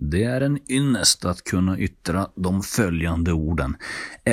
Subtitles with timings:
[0.00, 3.76] Det är en ynnest att kunna yttra de följande orden.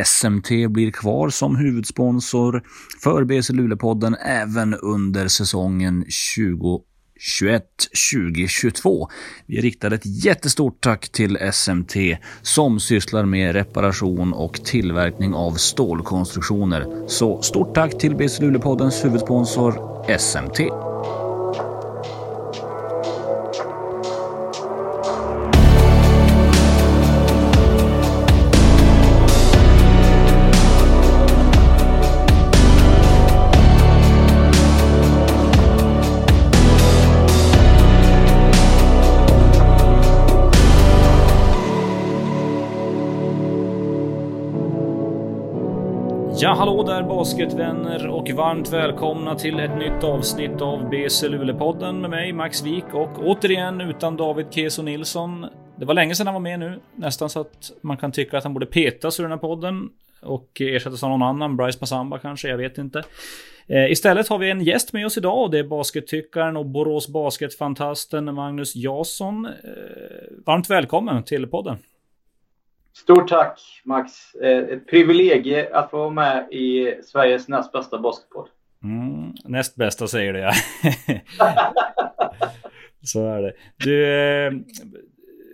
[0.05, 2.63] SMT blir kvar som huvudsponsor
[3.03, 6.05] för BC Luleå-podden även under säsongen
[6.37, 9.07] 2021-2022.
[9.45, 11.95] Vi riktar ett jättestort tack till SMT
[12.41, 17.07] som sysslar med reparation och tillverkning av stålkonstruktioner.
[17.07, 19.73] Så stort tack till BC Luleå-poddens huvudsponsor
[20.17, 20.59] SMT.
[46.45, 52.09] Ja, hallå där basketvänner och varmt välkomna till ett nytt avsnitt av BC Luleå-podden med
[52.09, 55.45] mig Max Wik och återigen utan David Keso Nilsson.
[55.79, 58.43] Det var länge sedan han var med nu, nästan så att man kan tycka att
[58.43, 59.89] han borde petas ur den här podden
[60.21, 63.03] och ersättas av någon annan, Bryce Pasamba kanske, jag vet inte.
[63.67, 67.07] Eh, istället har vi en gäst med oss idag och det är baskettyckaren och Borås
[67.07, 69.45] basketfantasten Magnus Jansson.
[69.45, 69.51] Eh,
[70.45, 71.77] varmt välkommen till podden.
[72.97, 74.35] Stort tack Max.
[74.35, 78.47] Eh, ett privilegie att få vara med i Sveriges näst bästa basketpodd.
[78.83, 80.51] Mm, näst bästa säger du ja.
[83.01, 83.53] Så är det.
[83.75, 84.53] Du, eh,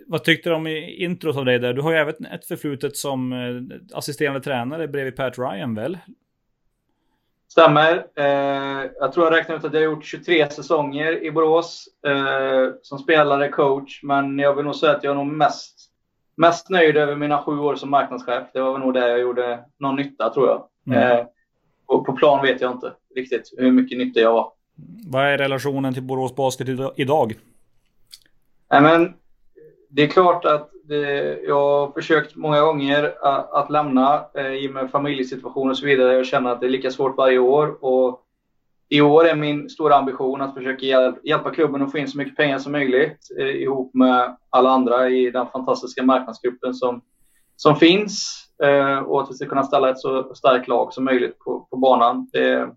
[0.06, 1.72] vad tyckte du om introt av dig där?
[1.72, 5.98] Du har ju även ett förflutet som eh, assisterande tränare bredvid Pat Ryan väl?
[7.48, 8.06] Stämmer.
[9.00, 11.88] jag tror jag räknar ut att jag har gjort 23 säsonger i Borås
[12.82, 14.02] som spelare, coach.
[14.02, 15.81] Men jag vill nog säga att jag är nog mest
[16.36, 18.46] mest nöjd över mina sju år som marknadschef.
[18.52, 20.64] Det var nog där jag gjorde någon nytta tror jag.
[20.86, 21.18] Mm.
[21.18, 21.26] Eh,
[21.86, 24.52] och på plan vet jag inte riktigt hur mycket nytta jag var.
[25.06, 27.34] Vad är relationen till Borås Basket idag?
[28.70, 29.14] Nej, men
[29.88, 34.68] det är klart att det, jag har försökt många gånger att, att lämna eh, i
[34.68, 36.14] och med familjesituation och så vidare.
[36.14, 37.84] Jag känner att det är lika svårt varje år.
[37.84, 38.20] Och
[38.92, 40.86] i år är min stora ambition att försöka
[41.22, 45.08] hjälpa klubben att få in så mycket pengar som möjligt eh, ihop med alla andra
[45.08, 47.00] i den fantastiska marknadsgruppen som,
[47.56, 51.38] som finns eh, och att vi ska kunna ställa ett så starkt lag som möjligt
[51.38, 52.28] på, på banan.
[52.32, 52.70] Det,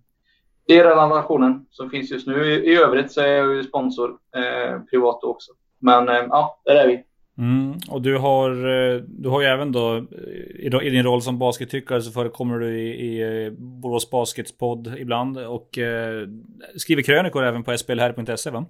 [0.67, 2.45] det är den relationen som finns just nu.
[2.45, 5.51] I, i övrigt så är jag ju sponsor eh, privat också.
[5.79, 7.03] Men eh, ja, där är vi.
[7.37, 11.39] Mm, och du har, eh, du har ju även då eh, i, din roll som
[11.39, 16.27] baskettyckare så förekommer du i, i eh, Borås Basketspodd ibland och eh,
[16.75, 18.65] skriver krönikor även på splherr.se va?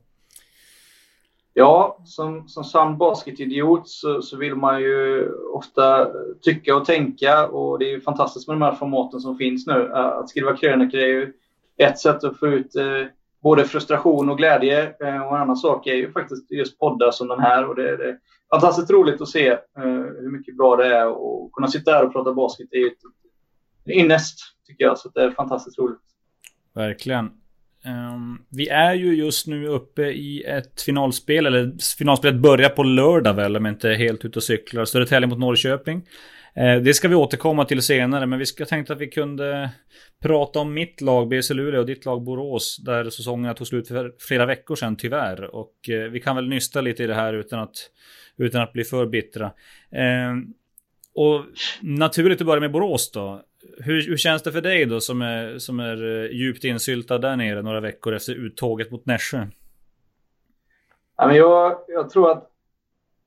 [1.58, 6.08] Ja, som, som sann basketidiot så, så vill man ju ofta
[6.42, 9.92] tycka och tänka och det är ju fantastiskt med de här formaten som finns nu.
[9.94, 11.34] Att skriva krönikor är ju
[11.78, 13.08] ett sätt att få ut eh,
[13.44, 17.28] både frustration och glädje eh, och en annan sak är ju faktiskt just poddar som
[17.28, 18.18] den här och det, det
[18.50, 19.58] fantastiskt roligt att se uh,
[20.22, 22.68] hur mycket bra det är och kunna sitta här och prata basket.
[22.72, 22.92] Det är
[23.86, 26.00] en innest tycker jag, så det är fantastiskt roligt.
[26.74, 27.32] Verkligen.
[27.86, 33.34] Um, vi är ju just nu uppe i ett finalspel, eller finalspelet börjar på lördag
[33.34, 34.86] väl, om jag inte är helt ute och cyklar.
[34.86, 36.06] Södertälje mot Norrköping.
[36.58, 39.70] Eh, det ska vi återkomma till senare, men vi ska tänkte att vi kunde
[40.22, 44.14] prata om mitt lag BC Luleå och ditt lag Borås, där säsongen tog slut för
[44.20, 45.56] flera veckor sedan tyvärr.
[45.56, 47.76] Och eh, vi kan väl nysta lite i det här utan att
[48.38, 49.46] utan att bli för bittra.
[49.92, 50.34] Eh,
[51.16, 51.46] och
[51.82, 53.42] naturligt att börja med Borås då.
[53.78, 57.36] Hur, hur, känns det för dig då som är, som är eh, djupt insyltad där
[57.36, 59.48] nere några veckor efter uttåget mot Nässjö?
[61.18, 62.52] Ja, men jag, jag tror att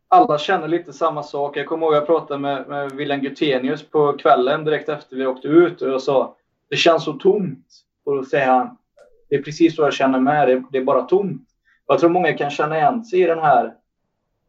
[0.08, 1.56] alla känner lite samma sak.
[1.56, 5.26] Jag kommer ihåg att jag pratade med, med William Gutenius på kvällen direkt efter vi
[5.26, 6.36] åkte ut och jag sa
[6.70, 7.66] det känns så tomt.
[8.04, 8.76] Och då säger han
[9.28, 11.42] det är precis så jag känner med det, det är bara tomt.
[11.86, 13.74] Och jag tror många kan känna igen sig i den här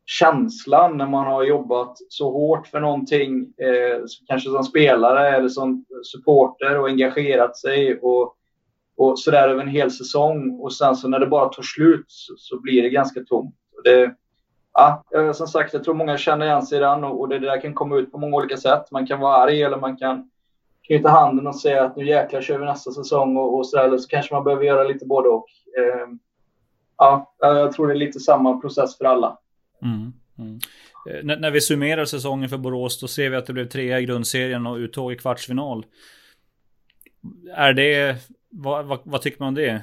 [0.06, 5.86] känslan när man har jobbat så hårt för någonting, eh, kanske som spelare eller som
[6.04, 8.36] supporter och engagerat sig och,
[8.98, 12.34] och sådär över en hel säsong och sen så när det bara tar slut så,
[12.38, 13.56] så blir det ganska tomt.
[13.84, 14.16] Det,
[14.80, 17.40] ja, eh, som sagt, jag tror många känner igen sig i den och, och det
[17.40, 18.92] där kan komma ut på många olika sätt.
[18.92, 20.30] Man kan vara arg eller man kan
[20.88, 23.84] knyta handen och säga att nu jäklar kör vi nästa säsong och, och sådär.
[23.84, 25.46] Eller så kanske man behöver göra lite både och.
[25.78, 26.18] Ehm, eh,
[26.98, 29.38] ja, jag tror det är lite samma process för alla.
[29.82, 30.14] Mm.
[30.40, 30.60] Mm.
[31.10, 34.06] Eh, när vi summerar säsongen för Borås då ser vi att det blev trea i
[34.06, 35.86] grundserien och uttåg i kvartsfinal.
[37.56, 38.16] Är det,
[38.50, 39.82] vad, vad, vad, tycker man om det?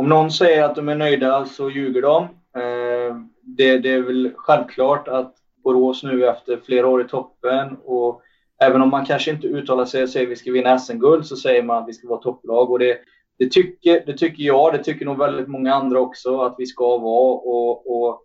[0.00, 2.22] Om någon säger att de är nöjda så ljuger de.
[2.56, 8.22] Eh, det, det är väl självklart att Borås nu efter flera år i toppen och
[8.62, 11.36] även om man kanske inte uttalar sig och säger att vi ska vinna SM-guld så
[11.36, 12.98] säger man att vi ska vara topplag och det,
[13.38, 16.98] det tycker, det tycker jag, det tycker nog väldigt många andra också att vi ska
[16.98, 17.34] vara.
[17.34, 18.22] Och, och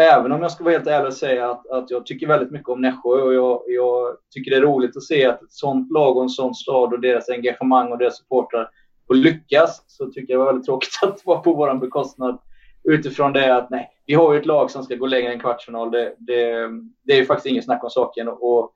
[0.00, 2.68] även om jag ska vara helt ärlig och säga att, att jag tycker väldigt mycket
[2.68, 6.16] om Nässjö och jag, jag, tycker det är roligt att se att ett sånt lag
[6.16, 8.70] och en sån stad och deras engagemang och deras supportrar
[9.08, 12.38] och lyckas så tycker jag det var väldigt tråkigt att vara på vår bekostnad
[12.84, 15.90] utifrån det att nej, vi har ju ett lag som ska gå längre än kvartsfinal.
[15.90, 16.68] Det, det,
[17.02, 18.72] det är ju faktiskt inget snack om saken och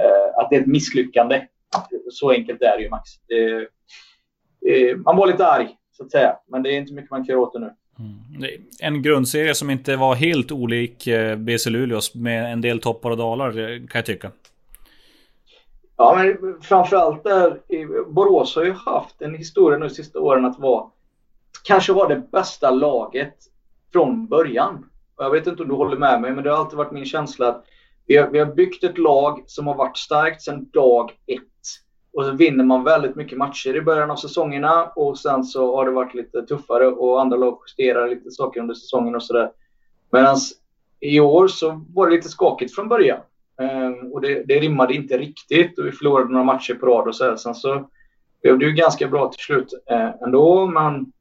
[0.00, 1.46] eh, att det är ett misslyckande.
[2.10, 3.10] Så enkelt är det ju Max.
[3.28, 3.68] Det,
[4.68, 7.34] eh, man var lite arg så att säga, men det är inte mycket man kan
[7.34, 7.70] göra åt det nu.
[7.98, 8.62] Mm.
[8.80, 13.16] En grundserie som inte var helt olik eh, BC Luleås med en del toppar och
[13.16, 14.30] dalar eh, kan jag tycka.
[16.02, 20.44] Ja, men framförallt eh, där Borås har ju haft en historia nu de sista åren
[20.44, 20.86] att vara
[21.64, 23.34] kanske var det bästa laget
[23.92, 24.86] från början.
[25.18, 27.48] Jag vet inte om du håller med mig, men det har alltid varit min känsla
[27.48, 27.64] att
[28.06, 31.42] vi har, vi har byggt ett lag som har varit starkt sedan dag ett.
[32.12, 35.84] Och så vinner man väldigt mycket matcher i början av säsongerna och sen så har
[35.84, 39.50] det varit lite tuffare och andra lag justerar lite saker under säsongen och sådär.
[40.10, 40.36] Medan
[41.00, 43.20] i år så var det lite skakigt från början.
[43.60, 47.16] Ehm, och det, det rimmade inte riktigt och vi förlorade några matcher på rad och
[47.16, 47.36] så här.
[47.36, 47.88] Sen så
[48.42, 51.12] blev det ju ganska bra till slut eh, ändå, men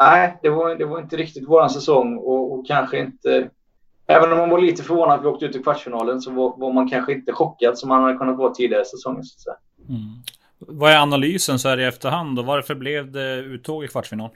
[0.00, 3.50] nej, det var, det var inte riktigt vår säsong och, och, kanske inte...
[4.10, 6.72] Även om man var lite förvånad att vi åkte ut i kvartsfinalen så var, var
[6.72, 9.24] man kanske inte chockad som man hade kunnat vara tidigare i säsongen.
[9.24, 9.50] Så
[9.88, 10.00] mm.
[10.58, 14.30] Vad är analysen så här i efterhand och varför blev det uttåg i kvartsfinal?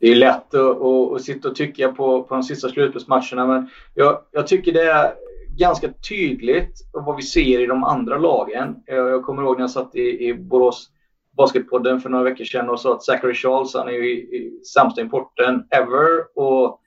[0.00, 3.68] Det är lätt att, att, att sitta och tycka på, på de sista slutspelsmatcherna men
[3.94, 5.14] jag, jag tycker det är
[5.58, 8.76] ganska tydligt vad vi ser i de andra lagen.
[8.86, 10.90] Jag, jag kommer ihåg när jag satt i, i Borås
[11.36, 14.60] Basketpodden för några veckor sedan och sa att Zachary Charles han är ju i, i
[14.64, 16.38] sämsta importen ever.
[16.38, 16.80] Och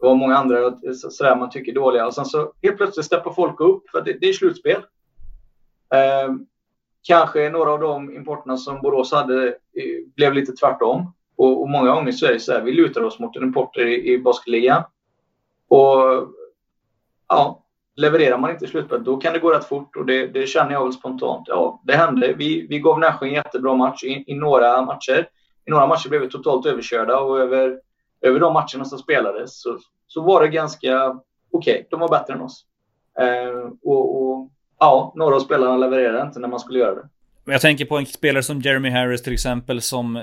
[0.00, 2.06] det var många andra sådär man tycker är dåliga.
[2.06, 4.82] Och sen så helt plötsligt steppar folk upp för det, det är slutspel.
[5.94, 6.34] Eh,
[7.02, 9.54] kanske några av de importerna som Borås hade eh,
[10.16, 11.12] blev lite tvärtom.
[11.36, 13.86] Och, och, många gånger så är det så här, vi lutar oss mot en importer
[13.86, 14.82] i, i basketligan.
[15.68, 16.28] Och
[17.28, 17.66] ja,
[17.96, 20.72] levererar man inte i slutspelet då kan det gå rätt fort och det, det, känner
[20.72, 21.44] jag väl spontant.
[21.48, 22.32] Ja, det hände.
[22.32, 25.28] Vi, vi gav Nässjö en jättebra match i, i, några matcher.
[25.66, 27.80] I några matcher blev vi totalt överkörda och över,
[28.20, 31.08] över de matcherna som spelades så, så var det ganska
[31.50, 31.74] okej.
[31.74, 31.84] Okay.
[31.90, 32.64] De var bättre än oss.
[33.20, 37.08] Eh, och, och, ja, några av spelarna levererade inte när man skulle göra det.
[37.44, 40.22] Jag tänker på en spelare som Jeremy Harris till exempel som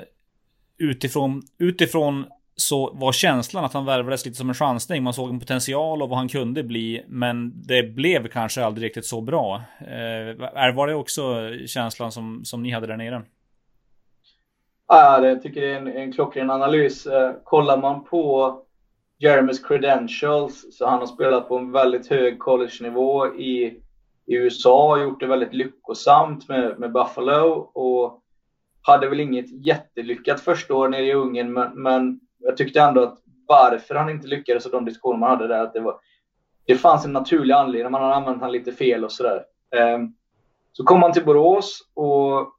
[0.84, 2.26] utifrån, utifrån
[2.56, 5.04] så var känslan att han värvades lite som en chansning.
[5.04, 9.06] Man såg en potential och vad han kunde bli, men det blev kanske aldrig riktigt
[9.06, 9.62] så bra.
[9.80, 13.22] Eh, var det också känslan som, som ni hade där nere?
[14.88, 17.06] Ja, jag tycker det är en, en klockren analys.
[17.06, 18.58] Eh, kollar man på
[19.20, 23.80] Jeremys credentials så han har spelat på en väldigt hög college-nivå i,
[24.26, 28.23] i USA och gjort det väldigt lyckosamt med, med Buffalo och
[28.84, 33.20] hade väl inget jättelyckat första år nere i Ungern men, men jag tyckte ändå att
[33.48, 35.96] varför han inte lyckades och de diskussioner man hade där, att det, var,
[36.66, 37.92] det fanns en naturlig anledning.
[37.92, 39.44] Man hade använt han lite fel och sådär.
[39.96, 40.16] Um,
[40.72, 42.54] så kom han till Borås och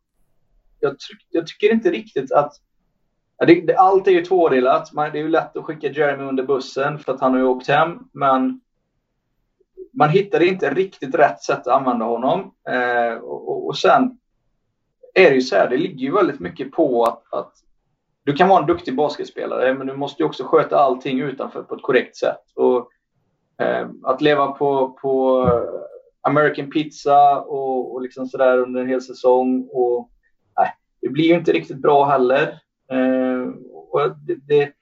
[0.80, 0.96] jag,
[1.30, 2.52] jag tycker inte riktigt att
[3.38, 4.92] det, det, allt är ju tvådelat.
[4.92, 7.46] Man, det är ju lätt att skicka Jeremy under bussen för att han har ju
[7.46, 7.98] åkt hem.
[8.12, 8.60] Men
[9.92, 12.54] man hittade inte riktigt rätt sätt att använda honom.
[12.68, 14.18] Eh, och, och, och, sen
[15.14, 17.52] är det ju så här, det ligger ju väldigt mycket på att, att
[18.24, 21.74] du kan vara en duktig basketspelare, men du måste ju också sköta allting utanför på
[21.74, 22.42] ett korrekt sätt.
[22.54, 22.90] Och,
[23.64, 29.02] eh, att leva på, på eh, American pizza och, och liksom sådär under en hel
[29.02, 29.68] säsong.
[29.72, 30.10] Och,
[30.58, 30.68] nej,
[31.00, 32.42] det blir ju inte riktigt bra heller.
[32.90, 33.48] Eh,
[33.90, 34.72] och det, det,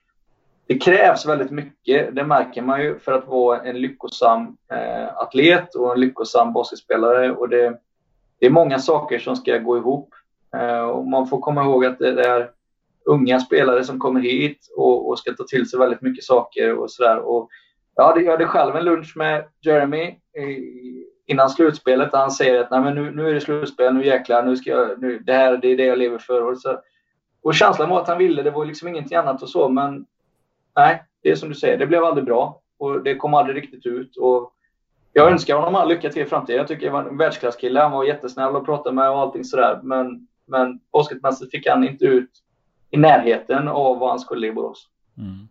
[0.67, 5.75] det, krävs väldigt mycket, det märker man ju, för att vara en lyckosam eh, atlet
[5.75, 7.31] och en lyckosam basketspelare.
[7.31, 7.79] Och det,
[8.39, 10.09] det är många saker som ska gå ihop.
[10.53, 12.49] Eh, och man får komma ihåg att det är
[13.05, 16.91] unga spelare som kommer hit och, och ska ta till sig väldigt mycket saker och
[16.91, 17.21] sådär.
[17.95, 20.15] Jag hade, jag hade själv en lunch med Jeremy
[21.25, 24.43] innan slutspelet där han säger att Nej, men nu, nu är det slutspel, nu jäklar,
[24.43, 26.41] nu ska jag, nu, det här det är det jag lever för.
[26.51, 26.79] Och, så,
[27.41, 30.05] och känslan var att han ville, det var liksom ingenting annat och så, men
[30.75, 33.85] nej, det är som du säger, det blev aldrig bra och det kom aldrig riktigt
[33.85, 34.17] ut.
[34.17, 34.53] Och
[35.13, 36.57] jag önskar honom all lycka till i framtiden.
[36.57, 37.79] Jag tycker han var en världsklasskille.
[37.79, 39.79] Han var jättesnäll att prata med och allting sådär.
[39.83, 42.29] Men, men basketmässigt fick han inte ut
[42.91, 44.87] i närheten av vad han skulle i Borås.
[45.17, 45.47] Mm.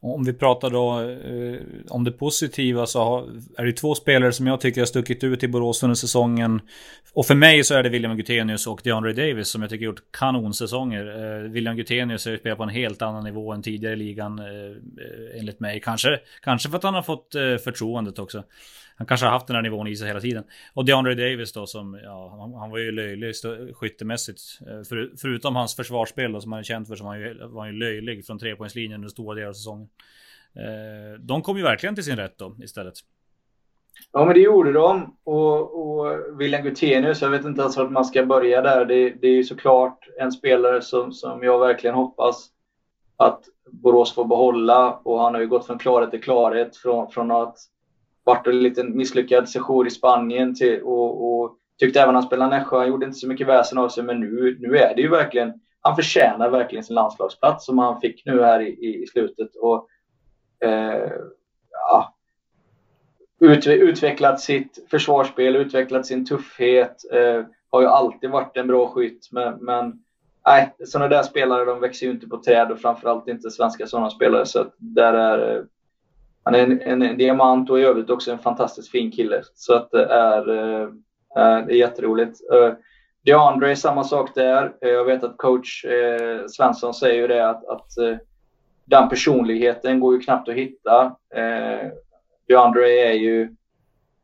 [0.00, 4.46] Om vi pratar då eh, om det positiva så har, är det två spelare som
[4.46, 6.60] jag tycker har stuckit ut i Borås under säsongen.
[7.14, 10.02] Och för mig så är det William Gutenius och DeAndre Davis som jag tycker gjort
[10.10, 11.06] kanonsäsonger.
[11.06, 14.38] Eh, William Gutenius har ju spelat på en helt annan nivå än tidigare i ligan
[14.38, 15.80] eh, eh enligt mig.
[15.80, 18.44] Kanske, kanske för att han har fått eh, förtroendet också
[18.98, 20.44] han kanske har haft den här nivån i sig hela tiden.
[20.74, 23.34] Och DeAndre Davis då som, ja, han, han var ju löjlig
[23.74, 24.40] skyttemässigt.
[24.60, 27.46] Eh, för, förutom hans försvarsspel då, som han är känd för så var han ju,
[27.46, 29.88] var han ju löjlig från trepoängslinjen under stora delar av säsongen.
[30.54, 32.94] Eh, de kom ju verkligen till sin rätt då istället.
[34.12, 35.16] Ja, men det gjorde de.
[35.24, 38.84] Och, och William Gutenius, jag vet inte ens vart man ska börja där.
[38.84, 42.48] Det, det är ju såklart en spelare som, som jag verkligen hoppas
[43.16, 44.92] att Borås får behålla.
[45.04, 46.76] Och han har ju gått från klarhet till klarhet.
[46.76, 47.58] Från, från att
[48.28, 52.78] varit en liten misslyckad sejour i Spanien till, och, och tyckte även han spelade Nässjö.
[52.78, 55.52] Han gjorde inte så mycket väsen av sig, men nu, nu är det ju verkligen...
[55.80, 59.50] Han förtjänar verkligen sin landslagsplats som han fick nu här i, i slutet.
[59.56, 59.88] Och,
[60.68, 61.12] eh,
[61.70, 62.14] ja,
[63.40, 66.96] ut, utvecklat sitt försvarsspel, utvecklat sin tuffhet.
[67.12, 70.02] Eh, har ju alltid varit en bra skytt, men, men
[70.46, 74.10] nej, sådana där spelare de växer ju inte på träd och framförallt inte svenska sådana
[74.10, 74.46] spelare.
[74.46, 75.62] Så där är, eh,
[76.48, 79.42] han är en, en, en, diamant och i övrigt också en fantastiskt fin kille.
[79.54, 80.88] Så att det är, eh,
[81.36, 82.40] det är jätteroligt.
[82.52, 82.72] Eh,
[83.24, 84.72] DeAndre, samma sak där.
[84.80, 88.16] Eh, jag vet att coach eh, Svensson säger ju det att, att eh,
[88.84, 91.16] den personligheten går ju knappt att hitta.
[91.34, 91.88] Eh,
[92.48, 93.54] DeAndre är ju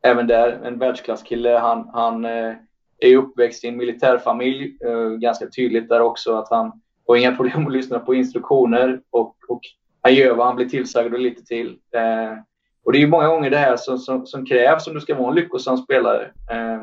[0.03, 1.59] även där en världsklasskille.
[1.59, 2.55] Han, han eh,
[2.99, 4.77] är ju uppväxt i en militärfamilj.
[4.85, 9.37] Eh, ganska tydligt där också att han har inga problem att lyssna på instruktioner och,
[9.49, 9.61] och
[10.05, 11.79] han gör vad han blir tillsagd och lite till.
[11.95, 12.39] Eh,
[12.85, 15.15] och det är ju många gånger det här som, som, som, krävs om du ska
[15.15, 16.25] vara en lyckosam spelare.
[16.51, 16.83] Eh,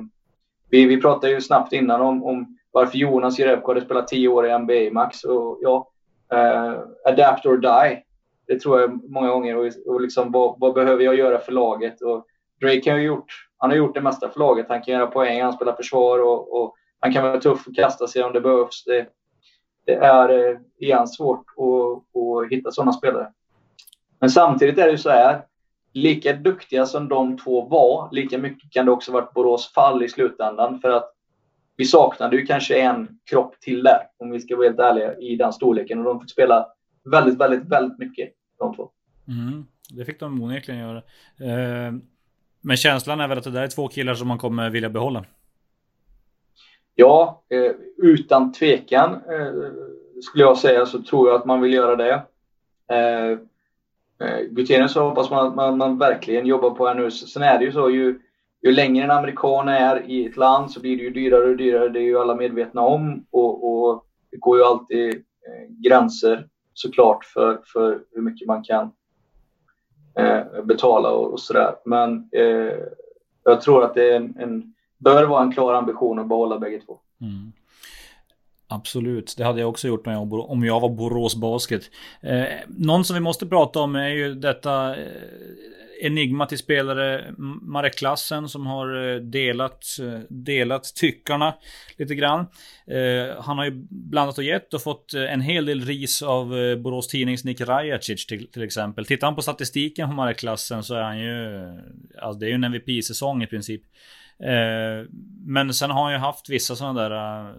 [0.69, 4.47] vi, vi pratade ju snabbt innan om, om varför Jonas Jerebko hade spelat tio år
[4.47, 5.23] i NBA Max.
[5.23, 5.91] Och, ja,
[6.33, 8.03] eh, adapt or die.
[8.47, 9.57] Det tror jag många gånger.
[9.57, 12.01] Och, och liksom, vad, vad, behöver jag göra för laget?
[12.01, 12.25] Och
[12.61, 14.65] Drake har gjort, han har gjort det mesta för laget.
[14.69, 18.07] Han kan göra poäng, han spelar försvar och, och han kan vara tuff och kasta
[18.07, 18.83] sig om det behövs.
[18.85, 19.07] Det,
[19.85, 23.31] det är eh, igen svårt att, att hitta sådana spelare.
[24.19, 25.41] Men samtidigt är det ju så här.
[25.93, 30.09] Lika duktiga som de två var, lika mycket kan det också varit Borås fall i
[30.09, 30.79] slutändan.
[30.81, 31.11] För att
[31.75, 35.35] vi saknade ju kanske en kropp till där, om vi ska vara helt ärliga, i
[35.35, 35.99] den storleken.
[35.99, 36.67] Och de fick spela
[37.03, 38.89] väldigt, väldigt, väldigt mycket, de två.
[39.27, 40.97] Mm, det fick de onekligen göra.
[41.39, 41.93] Eh,
[42.61, 45.25] men känslan är väl att det där är två killar som man kommer vilja behålla?
[46.95, 49.71] Ja, eh, utan tvekan eh,
[50.21, 52.23] skulle jag säga så tror jag att man vill göra det.
[52.91, 53.31] Eh,
[54.27, 57.11] eh hoppas man att man, man, verkligen jobbar på här nu.
[57.11, 58.19] Sen är det ju så, ju,
[58.61, 61.89] ju längre en amerikan är i ett land så blir det ju dyrare och dyrare.
[61.89, 63.25] Det är ju alla medvetna om.
[63.31, 68.91] Och, och det går ju alltid eh, gränser såklart för, för hur mycket man kan
[70.17, 71.75] eh, betala och, och sådär.
[71.85, 72.77] Men eh,
[73.43, 76.81] jag tror att det är en, en, bör vara en klar ambition att behålla bägge
[76.85, 76.99] två.
[77.21, 77.51] Mm.
[78.67, 81.81] Absolut, det hade jag också gjort om jag var Borås Basket.
[82.21, 85.05] Eh, någon som vi måste prata om är ju detta eh,
[86.01, 91.55] enigma till spelare Marek Klassen som har eh, delat, eh, delat tyckarna
[91.97, 92.39] lite grann.
[92.87, 96.47] Eh, han har ju blandat och gett och fått eh, en hel del ris av
[96.77, 99.05] Borås Tidnings Nick Rajacic till, till exempel.
[99.05, 101.65] Tittar han på statistiken på Marek Klassen så är han ju,
[102.21, 103.81] alltså det är ju en MVP-säsong i princip.
[104.43, 105.05] Eh,
[105.45, 107.55] men sen har han ju haft vissa sådana där eh,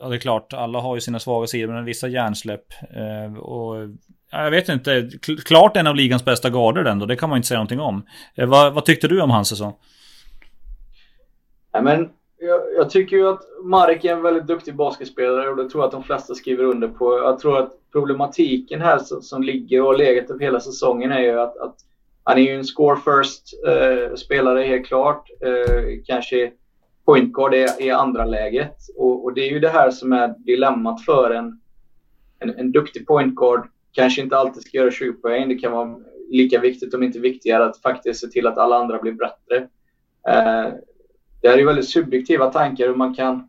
[0.00, 2.64] Ja det är klart, alla har ju sina svaga sidor men vissa hjärnsläpp.
[2.90, 3.88] Eh, och
[4.30, 5.10] jag vet inte,
[5.44, 8.02] klart en av ligans bästa garder ändå, det kan man inte säga någonting om.
[8.34, 9.74] Eh, vad, vad tyckte du om hans säsong?
[11.72, 15.70] Ja, men jag, jag, tycker ju att Marek är en väldigt duktig basketspelare och det
[15.70, 17.18] tror jag att de flesta skriver under på.
[17.18, 21.20] Jag tror att problematiken här som, som ligger och har legat över hela säsongen är
[21.20, 21.76] ju att, att
[22.24, 25.30] han är ju en score first eh, spelare helt klart.
[25.40, 26.52] Eh, kanske
[27.04, 30.34] point guard är, är andra läget och, och, det är ju det här som är
[30.38, 31.60] dilemmat för en,
[32.38, 35.48] en, en duktig point guard kanske inte alltid ska göra 20 poäng.
[35.48, 35.96] Det kan vara
[36.30, 39.56] lika viktigt, om inte viktigare, att faktiskt se till att alla andra blir bättre.
[40.28, 40.72] Eh,
[41.40, 43.48] det här är ju väldigt subjektiva tankar hur man kan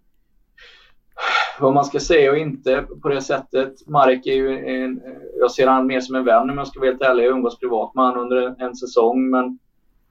[1.61, 3.87] vad man ska säga och inte på det sättet.
[3.87, 5.01] Marek är ju en,
[5.39, 7.23] jag ser han mer som en vän om jag ska vara helt ärlig.
[7.23, 9.29] Jag umgås privat med honom under en, en säsong.
[9.29, 9.59] Men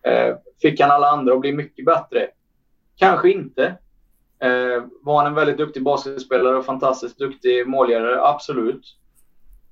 [0.02, 2.28] eh, fick han alla andra att bli mycket bättre?
[2.97, 3.64] Kanske inte.
[4.42, 8.23] Eh, var han en väldigt duktig basketspelare och fantastiskt duktig målgörare?
[8.23, 8.97] Absolut.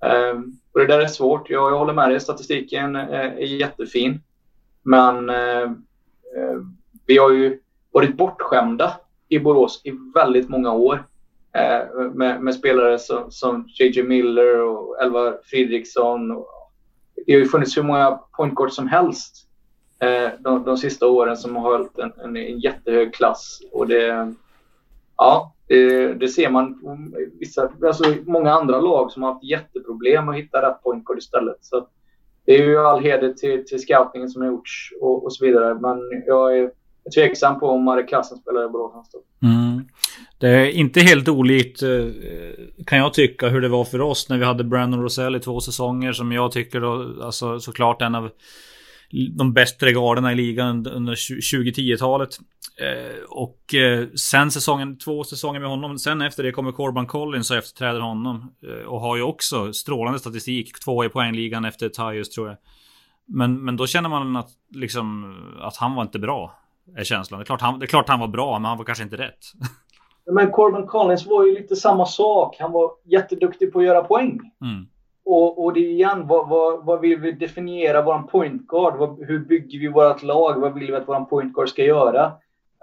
[0.05, 0.39] Eh,
[0.73, 1.51] och det där är svårt.
[1.51, 4.21] Jag, jag håller med dig, statistiken eh, är jättefin.
[4.83, 5.63] Men eh,
[6.37, 6.59] eh,
[7.07, 7.61] vi har ju
[7.93, 8.93] varit bortskämda
[9.29, 11.05] i Borås i väldigt många år.
[11.59, 16.29] Eh, med, med, spelare som, som JJ Miller och Elva Fredriksson.
[17.27, 19.49] det har ju funnits hur många point som helst
[20.01, 23.61] eh, de, de sista åren som har hållit en, en, en jättehög klass.
[23.73, 24.35] Och det,
[25.17, 26.81] ja, det, det, ser man
[27.41, 31.57] vissa, alltså många andra lag som har haft jätteproblem att hitta rätt pointguard istället.
[31.61, 31.87] Så
[32.45, 35.75] det är ju all heder till, till scoutingen som har gjorts och, och så vidare.
[35.75, 36.71] Men jag är,
[37.09, 39.07] är tveksam på om Marek Klassen spelar i Borås
[39.43, 39.85] mm.
[40.39, 42.07] Det är inte helt olikt eh,
[42.87, 45.61] kan jag tycka hur det var för oss när vi hade Brandon Rosell i två
[45.61, 48.31] säsonger som jag tycker då, alltså såklart en av
[49.39, 52.39] de bättre garderna i ligan under 2010-talet.
[52.81, 55.99] Eh, och eh, sen säsongen, två säsonger med honom.
[55.99, 58.53] Sen efter det kommer Corban Collins och efterträder honom.
[58.63, 60.81] Eh, och har ju också strålande statistik.
[60.85, 62.57] Två i poängligan efter Tyus tror jag.
[63.27, 66.59] Men, men då känner man att, liksom, att han var inte bra.
[66.97, 67.41] Är känslan.
[67.41, 69.17] Det är, klart han, det är klart han var bra, men han var kanske inte
[69.17, 69.45] rätt.
[70.31, 72.57] Men Corbin Collins var ju lite samma sak.
[72.61, 74.41] Han var jätteduktig på att göra poäng.
[74.63, 74.87] Mm.
[75.25, 78.97] Och, och det igen, vad, vad, vad vill vi definiera våran point guard?
[78.97, 80.61] Vad, hur bygger vi vårt lag?
[80.61, 82.25] Vad vill vi att våran point guard ska göra?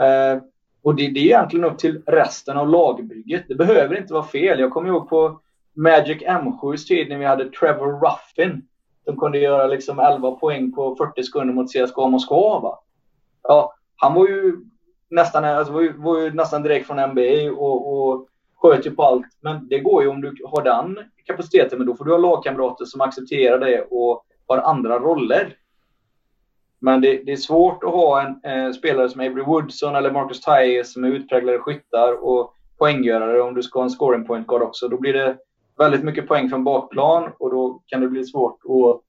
[0.01, 0.41] Eh,
[0.83, 3.45] och det, det, är egentligen upp till resten av lagbygget.
[3.47, 4.59] Det behöver inte vara fel.
[4.59, 5.39] Jag kommer ihåg på
[5.73, 8.61] Magic M7s tid när vi hade Trevor Ruffin.
[9.05, 12.59] Som kunde göra liksom 11 poäng på 40 sekunder mot CSKA Moskva.
[12.59, 12.79] Va?
[13.43, 14.57] Ja, han var ju
[15.09, 19.03] nästan, alltså, var ju, var ju nästan direkt från NBA och, och sköt ju på
[19.03, 19.27] allt.
[19.41, 22.85] Men det går ju om du har den kapaciteten, men då får du ha lagkamrater
[22.85, 25.57] som accepterar det och har andra roller.
[26.79, 30.41] Men det, det är svårt att ha en eh, spelare som Avery Woodson eller Marcus
[30.41, 34.61] Tyres som är utpräglade skyttar och poänggörare om du ska ha en scoring point guard
[34.61, 34.87] också.
[34.87, 35.37] Då blir det
[35.77, 39.01] väldigt mycket poäng från bakplan och då kan det bli svårt att,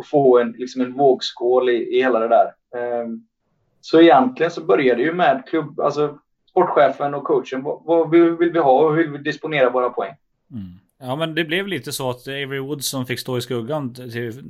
[0.00, 2.52] att få en, liksom en vågskål i, i hela det där.
[3.02, 3.26] Um,
[3.86, 6.18] så egentligen så började det ju med klubb, alltså
[6.50, 7.62] sportchefen och coachen.
[7.62, 10.14] Vad, vad vill, vill vi ha och hur vill vi disponera våra poäng?
[10.52, 10.78] Mm.
[11.00, 14.42] Ja men det blev lite så att Avery Woodson fick stå i skuggan till,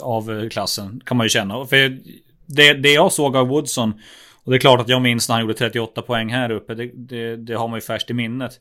[0.00, 1.00] av klassen.
[1.04, 1.66] Kan man ju känna.
[1.66, 1.98] För
[2.46, 3.92] det, det jag såg av Woodson.
[4.44, 6.74] Och det är klart att jag minns när han gjorde 38 poäng här uppe.
[6.74, 8.60] Det, det, det har man ju färskt i minnet.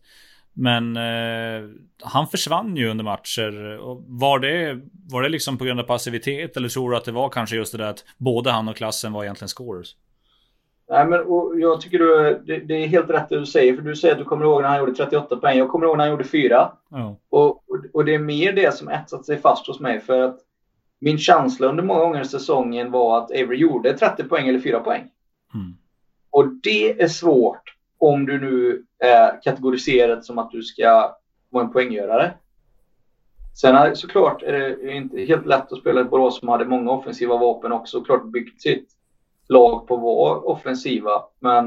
[0.53, 1.69] Men eh,
[2.03, 3.77] han försvann ju under matcher.
[3.77, 6.57] Och var, det, var det liksom på grund av passivitet?
[6.57, 9.13] Eller tror du att det var kanske just det där att både han och klassen
[9.13, 9.95] var egentligen scorers?
[10.89, 11.19] Nej, men
[11.59, 13.75] jag tycker du, det, det, är helt rätt det du säger.
[13.75, 15.57] För du säger att du kommer ihåg när han gjorde 38 poäng.
[15.57, 16.71] Jag kommer ihåg när han gjorde 4.
[16.91, 17.13] Oh.
[17.29, 17.63] Och,
[17.93, 19.99] och, det är mer det som etsat sig fast hos mig.
[19.99, 20.39] För att
[20.99, 24.79] min känsla under många gånger i säsongen var att Avery gjorde 30 poäng eller 4
[24.79, 25.09] poäng.
[25.53, 25.77] Mm.
[26.29, 31.15] Och det är svårt om du nu är kategoriserad som att du ska
[31.49, 32.33] vara en poänggörare.
[33.53, 36.91] Sen är, såklart är det inte helt lätt att spela ett Borås som hade många
[36.91, 38.03] offensiva vapen också.
[38.03, 38.96] Klart byggt sitt
[39.47, 41.23] lag på att vara offensiva.
[41.39, 41.65] Men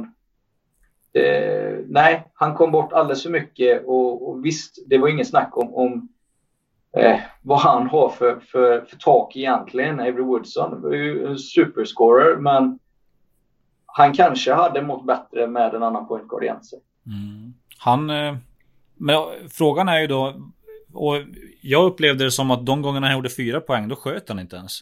[1.13, 5.57] eh, nej, han kom bort alldeles för mycket och, och visst, det var ingen snack
[5.57, 6.09] om, om
[6.97, 10.01] eh, vad han har för, för, för tak egentligen.
[10.01, 12.79] Avery Woodson var ju en superscorer, men
[13.87, 16.61] han kanske hade mått bättre med en annan point igen.
[17.07, 17.55] Mm.
[17.79, 18.37] Han, eh,
[18.97, 19.17] men
[19.51, 20.35] frågan är ju då,
[20.95, 21.15] och
[21.63, 24.57] jag upplevde det som att de gångerna han gjorde fyra poäng, då sköt han inte
[24.57, 24.81] ens.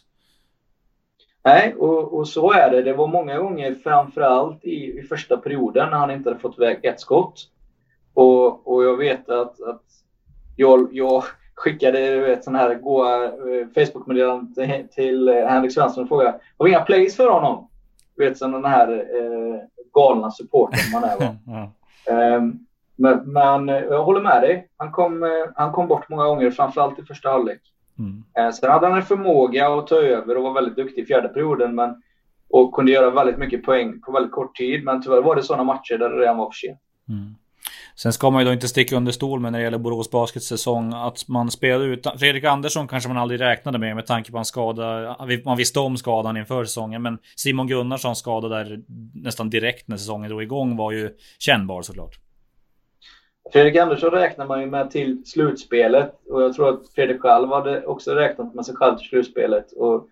[1.48, 2.82] Nej, och, och, så är det.
[2.82, 6.84] Det var många gånger, framförallt i, i första perioden, när han inte hade fått iväg
[6.84, 7.40] ett skott.
[8.14, 9.82] Och, och jag vet att, att
[10.56, 16.08] jag, jag skickade vet, sån här goa eh, Facebook-meddelande till, till eh, Henrik Svensson och
[16.08, 17.68] frågade har vi inga plays för honom?
[18.16, 19.60] Du vet, som den här eh,
[19.92, 21.18] galna supporten man är.
[21.18, 21.36] Va?
[22.36, 24.68] um, men, men, jag håller med dig.
[24.76, 27.60] Han kom, eh, han kom bort många gånger, framförallt i första halvlek.
[27.98, 28.24] Mm.
[28.38, 31.28] Eh, sen hade han en förmåga att ta över och var väldigt duktig i fjärde
[31.28, 31.74] perioden.
[31.74, 32.02] Men,
[32.50, 34.84] och kunde göra väldigt mycket poäng på väldigt kort tid.
[34.84, 36.80] Men tyvärr var det sådana matcher där det redan var för sent.
[37.08, 37.34] Mm.
[37.94, 40.46] Sen ska man ju då inte sticka under stol med när det gäller Borås Baskets
[40.46, 44.38] säsong att man spelade ut Fredrik Andersson kanske man aldrig räknade med med tanke på
[44.38, 45.16] hans skada.
[45.44, 48.80] Man visste om skadan inför säsongen men Simon Gunnarssons skada där
[49.14, 52.18] nästan direkt när säsongen drog igång var ju kännbar såklart.
[53.52, 57.86] Fredrik Andersson räknar man ju med till slutspelet och jag tror att Fredrik själv hade
[57.86, 59.72] också räknat med sig själv till slutspelet.
[59.72, 60.08] Och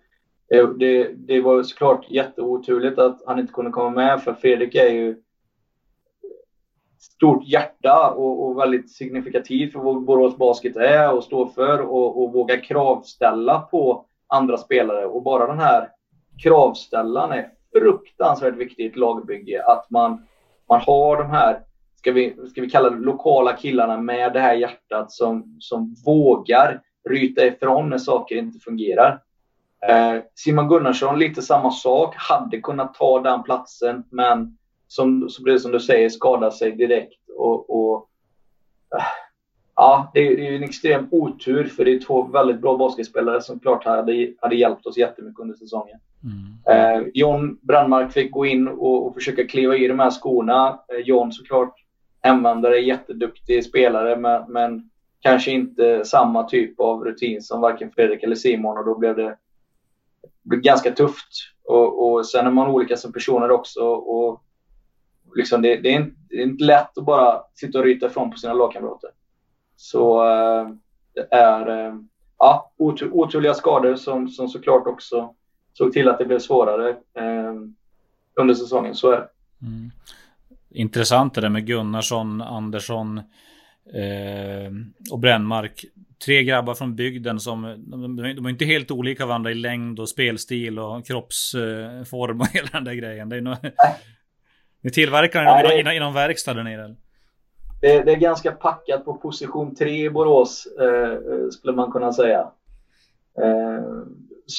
[0.79, 5.21] det, det var såklart jätteoturligt att han inte kunde komma med för Fredrik är ju
[6.99, 12.23] stort hjärta och, och väldigt signifikativt för vad Borås Basket är och står för och,
[12.23, 15.05] och våga kravställa på andra spelare.
[15.05, 15.89] Och bara den här
[16.43, 19.63] kravställan är fruktansvärt viktigt i ett lagbygge.
[19.65, 20.27] Att man,
[20.69, 21.61] man har de här
[22.07, 26.81] ska vi, ska vi kalla det lokala killarna med det här hjärtat som, som vågar
[27.09, 29.21] ryta ifrån när saker inte fungerar.
[29.89, 32.15] Eh, Simon Gunnarsson, lite samma sak.
[32.17, 37.29] Hade kunnat ta den platsen, men som, så blir som du säger, skada sig direkt.
[37.37, 38.09] Och, och
[38.95, 39.03] eh,
[39.75, 43.41] ja, det är, det är en extrem otur, för det är två väldigt bra basketspelare
[43.41, 45.99] som klart hade, hade hjälpt oss jättemycket under säsongen.
[46.23, 47.01] Mm.
[47.01, 50.79] Eh, John Brandmark fick gå in och, och, försöka kliva i de här skorna.
[50.93, 51.73] Eh, John såklart
[52.27, 58.35] hemvändare, jätteduktig spelare men, men kanske inte samma typ av rutin som varken Fredrik eller
[58.35, 59.37] Simon och då blev det,
[60.43, 61.27] blev ganska tufft
[61.63, 63.81] Och, och sen är man olika som personer också.
[63.83, 64.43] Och
[65.35, 68.31] liksom det, det, är inte, det, är inte, lätt att bara sitta och ryta ifrån
[68.31, 69.09] på sina lagkamrater.
[69.75, 70.69] Så eh,
[71.13, 71.95] det är eh,
[72.37, 75.35] ja, otroliga skador som, som såklart också
[75.73, 77.53] såg till att det blev svårare eh,
[78.35, 78.95] under säsongen.
[78.95, 79.29] Så är det.
[79.61, 79.91] Mm.
[80.69, 83.17] Intressant det där med Gunnarsson, Andersson
[83.93, 84.71] eh,
[85.11, 85.85] och Brännmark.
[86.25, 90.09] Tre grabbar från bygden som de, de är inte helt olika varandra i längd och
[90.09, 93.29] spelstil och kroppsform och hela den där grejen.
[93.29, 93.55] Det är nog,
[94.81, 96.95] ni tillverkar den inom, inom, inom verkstad där nere?
[97.81, 102.51] Det, det, är ganska packat på position 3 i Borås, eh, skulle man kunna säga.
[103.41, 103.83] Eh,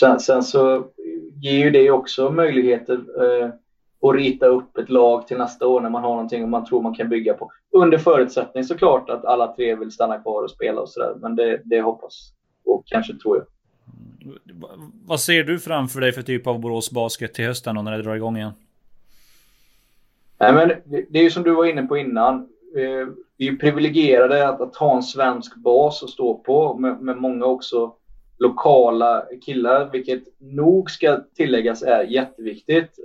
[0.00, 0.86] sen, sen, så
[1.34, 3.50] ger ju det också möjligheter eh,
[4.02, 6.94] att rita upp ett lag till nästa år när man har någonting man tror man
[6.94, 7.50] kan bygga på.
[7.70, 11.14] Under förutsättning såklart att alla tre vill stanna kvar och spela och sådär.
[11.20, 12.32] Men det, det hoppas
[12.64, 13.46] och kanske tror jag.
[15.06, 18.14] Vad ser du framför dig för typ av Borås Basket till hösten när det drar
[18.14, 18.52] igång igen?
[20.38, 20.68] Nej, men
[21.08, 22.34] det är ju som du var inne på innan.
[22.76, 27.16] Eh, vi är privilegierade att, att ha en svensk bas att stå på med, med
[27.16, 27.94] många också
[28.38, 32.98] lokala killar, vilket nog ska tilläggas är jätteviktigt.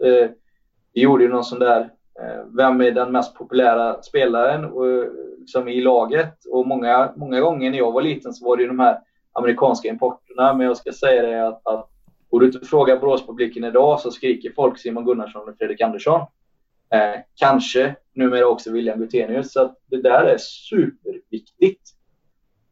[0.93, 1.81] Vi gjorde ju någon sån där,
[2.19, 4.71] eh, vem är den mest populära spelaren
[5.39, 6.45] liksom i laget?
[6.51, 8.99] Och många, många gånger när jag var liten så var det ju de här
[9.33, 11.89] amerikanska importerna, men jag ska säga det att, att
[12.33, 16.21] Går du inte frågar Boråspubliken idag så skriker folk Simon Gunnarsson och Fredrik Andersson.
[16.93, 19.53] Eh, kanske numera också William Gutenius.
[19.53, 21.89] Så det där är superviktigt.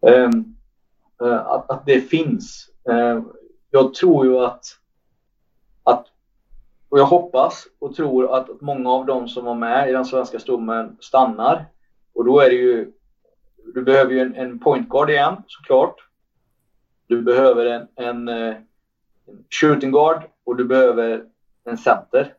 [0.08, 0.56] Ehm,
[1.24, 2.70] eh, att, att det finns.
[2.90, 3.22] Eh,
[3.72, 4.66] jag tror ju att, att
[6.92, 10.40] och jag hoppas och tror att, många av dem som var med i den svenska
[10.40, 11.66] stommen stannar.
[12.14, 12.92] Och då är det ju,
[13.74, 15.96] du behöver ju en, en point guard igen såklart.
[17.08, 18.56] Du behöver en, en, eh,
[19.28, 21.26] en shooting guard och du behöver
[21.64, 22.34] en center.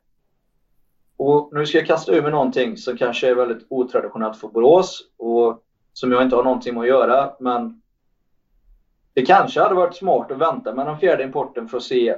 [1.17, 5.01] Och nu ska jag kasta ur mig någonting som kanske är väldigt otraditionellt för Borås
[5.17, 7.33] och som jag inte har någonting med att göra.
[7.41, 7.83] Men
[9.15, 12.17] det kanske hade varit smart att vänta med den fjärde importen för att se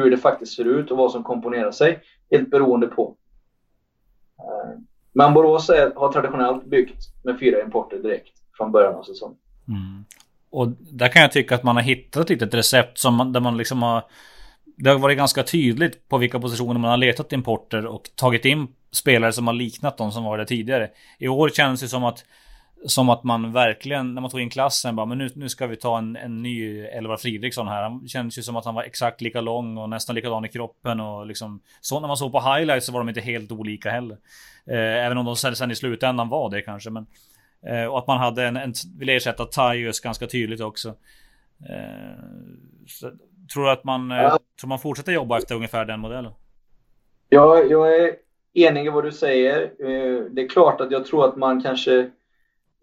[0.00, 2.00] hur det faktiskt ser ut och vad som komponerar sig.
[2.30, 3.14] Helt beroende på.
[4.38, 4.78] Eh,
[5.12, 9.38] men Borås är, har traditionellt byggt med fyra importer direkt från början av säsongen.
[9.68, 10.04] Mm.
[10.50, 13.40] Och där kan jag tycka att man har hittat ett litet recept som man, där
[13.40, 14.02] man liksom har
[14.76, 18.68] det har varit ganska tydligt på vilka positioner man har letat importer och tagit in
[18.92, 20.90] spelare som har liknat de som var där tidigare.
[21.18, 22.24] I år känns det som att
[22.84, 25.76] som att man verkligen, när man tog in klassen, bara men nu, nu ska vi
[25.76, 27.82] ta en, en ny Elvar Fridriksson här.
[27.82, 31.00] Han kändes ju som att han var exakt lika lång och nästan likadan i kroppen
[31.00, 34.16] och liksom så när man såg på highlights så var de inte helt olika heller.
[34.66, 37.06] Eh, även om de sen, sen i slutändan var det kanske, men
[37.66, 40.88] eh, och att man hade en, en vill ersätta Tyus ganska tydligt också.
[41.68, 42.24] Eh,
[42.86, 43.10] så,
[43.52, 46.32] Tror du att man, eh, tror man fortsätter jobba efter ungefär den modellen?
[47.28, 48.16] Ja, jag är
[48.54, 49.62] enig i vad du säger.
[49.62, 52.10] Eh, det är klart att jag tror att man kanske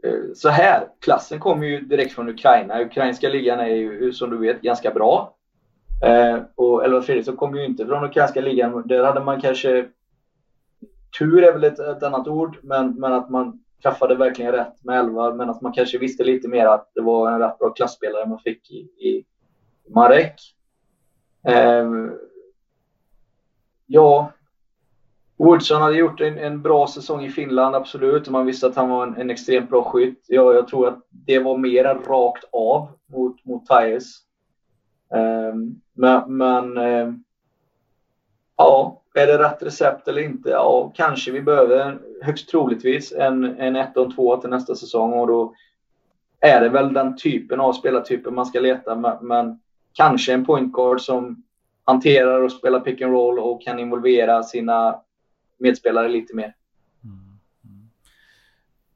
[0.04, 2.82] Eh, så här, klassen kommer ju direkt från Ukraina.
[2.82, 5.36] Ukrainska ligan är ju som du vet ganska bra.
[6.06, 8.88] Eh, och Elva Fredriksson kommer ju inte från ukrainska ligan.
[8.88, 9.86] Där hade man kanske
[11.20, 15.00] tur är väl ett, ett annat ord, men, men att man träffade verkligen rätt med
[15.00, 15.34] Elva.
[15.34, 18.40] Men att man kanske visste lite mer att det var en rätt bra klassspelare man
[18.40, 19.26] fick i, i
[19.90, 20.36] Marek.
[21.48, 21.90] Eh,
[23.86, 24.32] ja,
[25.44, 28.30] Woodson hade gjort en, en, bra säsong i Finland, absolut.
[28.30, 30.26] Man visste att han var en, en extremt bra skytt.
[30.28, 34.20] Ja, jag tror att det var mer rakt av mot, mot Tyres.
[35.10, 37.24] Um, men, men um,
[38.58, 40.50] ja, är det rätt recept eller inte?
[40.50, 45.28] Ja, kanske vi behöver högst troligtvis en, en 1 och 2 till nästa säsong och
[45.28, 45.54] då
[46.40, 48.96] är det väl den typen av spelartyper man ska leta.
[48.96, 49.60] Men, men
[49.94, 51.44] kanske en point guard som
[51.84, 55.00] hanterar och spelar pick and roll och kan involvera sina
[55.64, 56.54] medspelare lite mer.
[57.04, 57.90] Mm.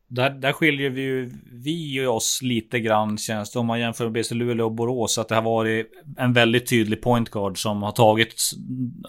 [0.08, 4.04] Där, där skiljer vi ju vi och oss lite grann känns det om man jämför
[4.04, 5.18] med BC Luleå och Borås.
[5.18, 8.36] Att det har varit en väldigt tydlig point guard som har tagit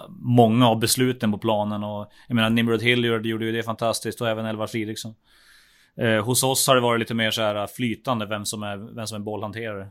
[0.09, 1.85] många av besluten på planen.
[1.85, 5.15] Och jag menar Nimrod Hilliard gjorde ju det fantastiskt och även Elvar Fridriksson.
[6.01, 9.07] Eh, hos oss har det varit lite mer så här flytande vem som är, vem
[9.07, 9.91] som är bollhanterare.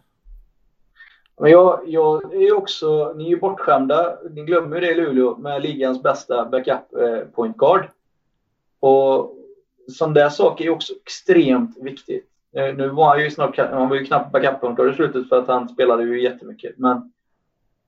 [1.39, 5.37] Men jag, jag är också, ni är ju bortskämda, ni glömmer ju det i Luleå,
[5.37, 7.89] med ligans bästa backup eh, point guard.
[8.79, 9.33] Och
[9.91, 12.25] sån där sak är också extremt viktigt.
[12.55, 15.29] Eh, nu var han ju snart, han var ju knappt backup point guard i slutet
[15.29, 16.77] för att han spelade ju jättemycket.
[16.77, 17.11] Men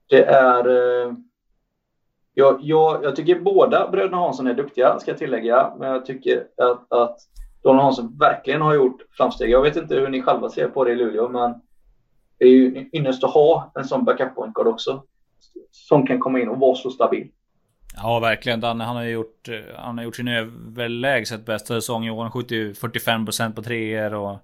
[0.10, 0.68] det är...
[0.68, 1.14] Eh,
[2.34, 5.74] jag, jag, jag tycker båda bröderna Hansson är duktiga, ska jag tillägga.
[5.80, 7.18] Men jag tycker att, att
[7.64, 9.50] Donald Hansson verkligen har gjort framsteg.
[9.50, 11.62] Jag vet inte hur ni själva ser på det i Luleå, men
[12.40, 15.04] det är ju ynnest att ha en sån backup point guard också.
[15.72, 17.28] som kan komma in och vara så stabil.
[17.96, 18.60] Ja, verkligen.
[18.60, 22.22] Danne, han har gjort, eh, han har gjort sin överlägset bästa säsong i år.
[22.22, 24.38] Han skjuter 45% på treor och eh,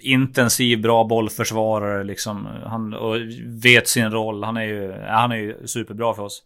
[0.00, 2.48] intensiv, bra bollförsvarare liksom.
[2.64, 4.44] Han och vet sin roll.
[4.44, 6.42] Han är ju, eh, han är ju superbra för oss.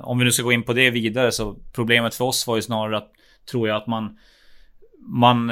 [0.00, 2.62] Om vi nu ska gå in på det vidare så problemet för oss var ju
[2.62, 3.12] snarare att,
[3.50, 4.18] tror jag, att man
[4.98, 5.50] man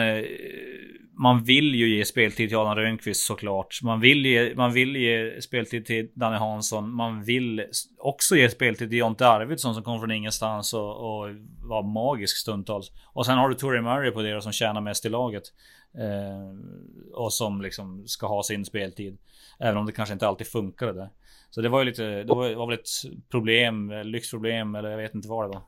[1.17, 3.81] man vill ju ge speltid till Adam Rönnqvist såklart.
[3.83, 6.91] Man vill, ge, man vill ge speltid till Danne Hansson.
[6.93, 7.67] Man vill
[7.99, 11.29] också ge speltid till Jonte Arvidsson som kom från ingenstans och, och
[11.63, 12.93] var magisk stundtals.
[13.13, 15.43] Och sen har du Tori Murray på det som tjänar mest i laget.
[15.99, 19.19] Eh, och som liksom ska ha sin speltid.
[19.59, 21.11] Även om det kanske inte alltid funkade där.
[21.51, 22.89] Så det var ju lite, det var, var väl ett
[23.31, 25.63] problem, lyxproblem eller jag vet inte vad det var.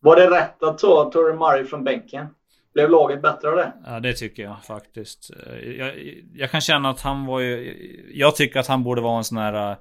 [0.00, 2.26] Var det rätt att ta Tori Murray från bänken?
[2.74, 3.72] Blev laget bättre av det?
[3.86, 5.30] Ja, det tycker jag faktiskt.
[5.78, 5.92] Jag,
[6.34, 7.76] jag, kan känna att han var ju...
[8.14, 9.70] Jag tycker att han borde vara en sån här...
[9.70, 9.76] Uh,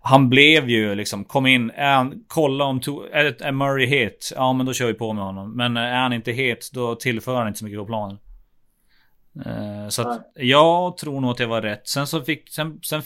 [0.00, 2.80] han blev ju liksom, kom in, är han, kolla om...
[2.80, 4.32] To, är, är Murray het?
[4.34, 5.56] Ja, men då kör vi på med honom.
[5.56, 8.18] Men är han inte het, då tillför han inte så mycket på planen.
[9.88, 11.88] Så att jag tror nog att det var rätt.
[11.88, 13.02] Sen så fick, sen, sen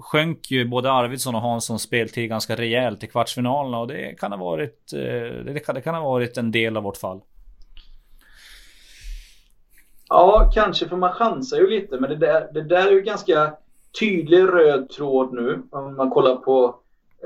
[0.00, 4.38] sjönk ju både Arvidsson och Hansson speltid ganska rejält i kvartsfinalerna och det kan ha
[4.38, 4.90] varit,
[5.44, 7.20] det, kan, det kan ha varit en del av vårt fall.
[10.08, 13.52] Ja, kanske för man chansar ju lite, men det där, det där är ju ganska
[14.00, 15.62] tydlig röd tråd nu.
[15.70, 16.74] Om man kollar på,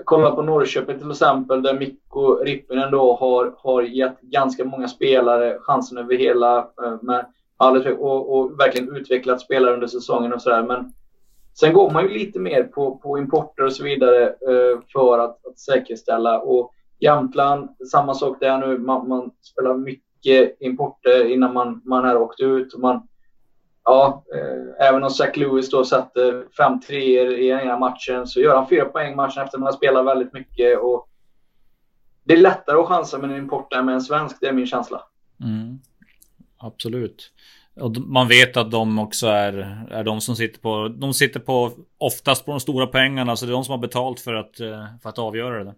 [0.04, 5.58] kollar på Norrköping till exempel, där Mikko Rippinen då har, har gett ganska många spelare
[5.60, 7.26] chansen över hela, eh, med
[7.98, 10.62] och, och verkligen utvecklat spelare under säsongen och sådär.
[10.62, 10.92] Men
[11.54, 15.46] sen går man ju lite mer på, på importer och så vidare eh, för att,
[15.46, 16.40] att säkerställa.
[16.40, 18.78] Och Jämtland, samma sak där nu.
[18.78, 22.78] Man, man spelar mycket mycket importer innan man, man här åkte ut.
[22.78, 23.08] man,
[23.84, 28.68] ja, eh, även om Zach Lewis då sätter 5-3 i ena matchen så gör han
[28.68, 30.78] fyra poäng matchen efter man har spelat väldigt mycket.
[30.78, 31.08] Och
[32.24, 34.66] det är lättare att chansa med en import än med en svensk, det är min
[34.66, 35.02] känsla.
[35.40, 35.78] Mm.
[36.58, 37.32] Absolut.
[37.80, 41.72] Och man vet att de också är, är de som sitter på, de sitter på
[41.98, 44.84] oftast på de stora pengarna, så det är de som har betalt för att, eh,
[45.02, 45.74] för att avgöra det.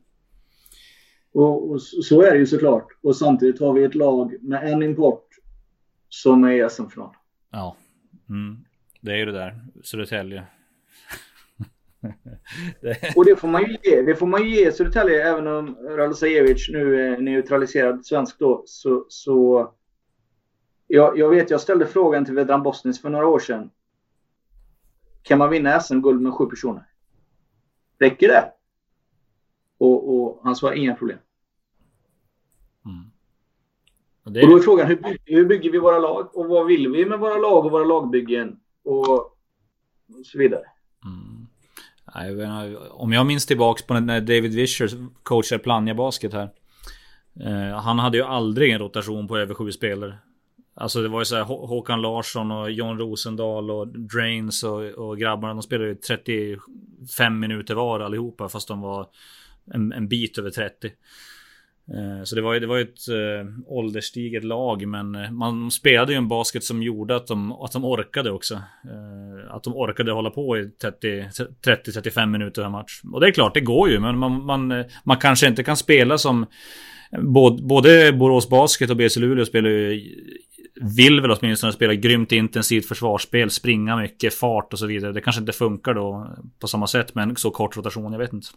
[1.39, 2.87] Och, och, så är det ju såklart.
[3.03, 5.29] Och samtidigt har vi ett lag med en import
[6.09, 7.15] som är i SM-final.
[7.51, 7.77] Ja,
[8.29, 8.65] mm.
[9.01, 9.61] det är ju det där.
[9.83, 10.47] Södertälje.
[12.81, 13.17] det...
[13.17, 14.03] Och det får man ju ge.
[14.03, 18.63] Det får man ju ge Södertälje även om Ralsajevic nu är neutraliserad svensk då.
[18.67, 19.71] Så, så
[20.87, 23.71] jag, jag vet, jag ställde frågan till Vedran Bosnis för några år sedan.
[25.23, 26.87] Kan man vinna SM-guld med sju personer?
[27.99, 28.53] Räcker det?
[29.79, 31.19] Och, och han sa inga problem.
[32.89, 33.11] Mm.
[34.18, 34.43] Och, det...
[34.43, 37.19] och, då är frågan hur, hur bygger vi våra lag och vad vill vi med
[37.19, 39.35] våra lag och våra lagbyggen och,
[40.25, 40.63] så vidare.
[41.05, 41.47] Mm.
[42.91, 44.89] om jag minns tillbaks på när David Vischer
[45.23, 46.51] coachade Plannja Basket här.
[47.41, 50.19] Eh, han hade ju aldrig en rotation på över sju spelare.
[50.75, 55.19] Alltså det var ju så här Håkan Larsson och John Rosendahl och Drains och, och
[55.19, 55.55] grabbarna.
[55.55, 59.07] De spelade ju 35 minuter var allihopa fast de var
[59.75, 60.93] en, en bit över 30.
[61.95, 65.71] Eh, så det var ju, det var ju ett äh, ålderstiget lag men eh, man
[65.71, 68.55] spelade ju en basket som gjorde att de, att de orkade också.
[68.55, 73.01] Äh, att de orkade hålla på i 30-35 minuter per match.
[73.13, 76.19] Och det är klart, det går ju men man, man, man kanske inte kan spela
[76.19, 76.47] som
[77.19, 80.15] både, både Borås Basket och BC Luleå spelar ju
[80.81, 85.13] vill väl åtminstone spela grymt intensivt försvarsspel, springa mycket, fart och så vidare.
[85.13, 88.33] Det kanske inte funkar då på samma sätt med en så kort rotation, jag vet
[88.33, 88.49] inte.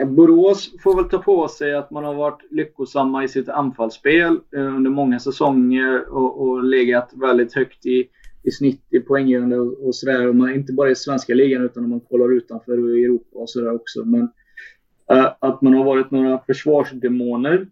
[0.00, 4.40] Eh, Borås får väl ta på sig att man har varit lyckosamma i sitt anfallsspel
[4.56, 8.08] eh, under många säsonger och, och legat väldigt högt i,
[8.42, 10.32] i snitt i poänggörande och, och sådär.
[10.32, 13.74] Man, inte bara i svenska ligan utan om man kollar utanför i Europa och sådär
[13.74, 14.04] också.
[14.04, 14.28] Men
[15.10, 17.66] äh, att man har varit några försvarsdemoner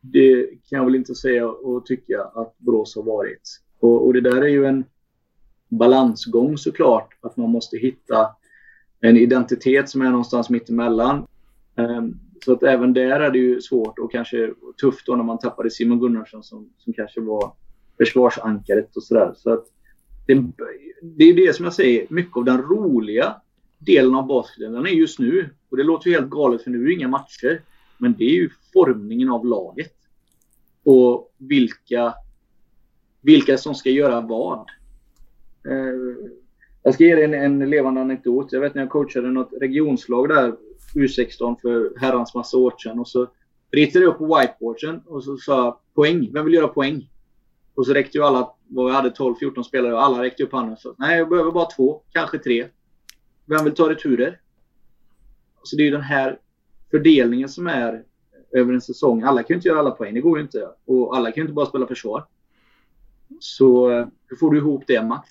[0.00, 3.60] det kan jag väl inte säga och tycka att Borås har varit.
[3.80, 4.84] Och, och det där är ju en
[5.68, 7.08] balansgång såklart.
[7.20, 8.28] Att man måste hitta
[9.00, 11.26] en identitet som är någonstans mittemellan.
[11.76, 15.38] Ehm, så att även där är det ju svårt och kanske tufft då när man
[15.38, 17.52] tappade Simon Gunnarsson som, som kanske var
[17.98, 19.32] försvarsankaret och sådär.
[19.36, 19.64] Så att
[20.26, 20.34] det,
[21.02, 23.36] det är det som jag säger, mycket av den roliga
[23.78, 25.50] delen av basketen, den är just nu.
[25.68, 27.62] Och det låter ju helt galet för nu är det inga matcher.
[27.98, 29.92] Men det är ju formningen av laget.
[30.84, 32.14] Och vilka,
[33.20, 34.58] vilka som ska göra vad.
[35.68, 36.30] Eh,
[36.82, 38.52] jag ska ge dig en, en, levande anekdot.
[38.52, 40.56] Jag vet när jag coachade något regionslag där,
[40.94, 42.98] U16, för herrans massa år sedan.
[42.98, 43.26] Och så
[43.70, 46.30] ritade jag upp på whiteboarden och så sa jag poäng.
[46.32, 47.10] Vem vill göra poäng?
[47.74, 50.76] Och så räckte ju alla, vad vi hade 12-14 spelare och alla räckte upp handen.
[50.76, 52.66] Så, Nej, jag behöver bara två, kanske tre.
[53.46, 54.40] vem vill ta returer?
[55.62, 56.38] Så det är ju den här
[56.90, 58.04] fördelningen som är
[58.52, 59.22] över en säsong.
[59.22, 60.68] Alla kan ju inte göra alla poäng, det går ju inte.
[60.84, 62.24] Och alla kan ju inte bara spela försvar.
[63.40, 65.28] Så eh, hur får du ihop det Max?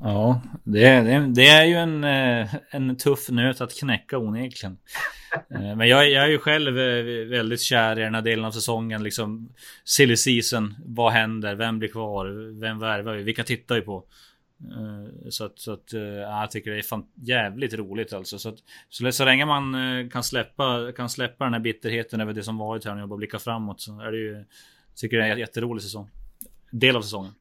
[0.00, 4.78] Ja, det, det, det, är ju en, eh, en tuff nöt att knäcka onekligen.
[5.50, 8.50] Eh, men jag, jag är ju själv eh, väldigt kär i den här delen av
[8.50, 9.02] säsongen.
[9.02, 9.48] Liksom
[9.84, 10.74] silly season.
[10.84, 11.54] Vad händer?
[11.54, 12.26] Vem blir kvar?
[12.60, 13.22] Vem värvar vi?
[13.22, 14.04] Vilka tittar vi på?
[15.30, 18.38] Så att, så att jag tycker det är fan jävligt roligt alltså.
[18.38, 18.56] Så, att,
[18.88, 19.74] så, så länge man
[20.10, 23.16] kan släppa, kan släppa den här bitterheten över det som varit här nu och bara
[23.16, 24.44] blicka framåt så är det ju...
[24.96, 26.10] Tycker det är en jätterolig säsong.
[26.70, 27.32] Del av säsongen.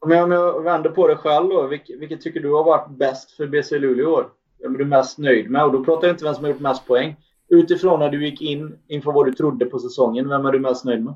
[0.00, 1.66] Om jag, om jag vänder på det själv då.
[1.66, 4.26] Vilket, vilket tycker du har varit bäst för BC Luleå i år?
[4.62, 5.64] Vem är du mest nöjd med?
[5.64, 7.16] Och då pratar jag inte vem som har gjort mest poäng.
[7.48, 10.28] Utifrån när du gick in inför vad du trodde på säsongen.
[10.28, 11.14] Vem är du mest nöjd med?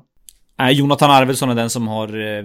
[0.59, 2.43] Äh, Jonathan Arvidsson är den som har eh,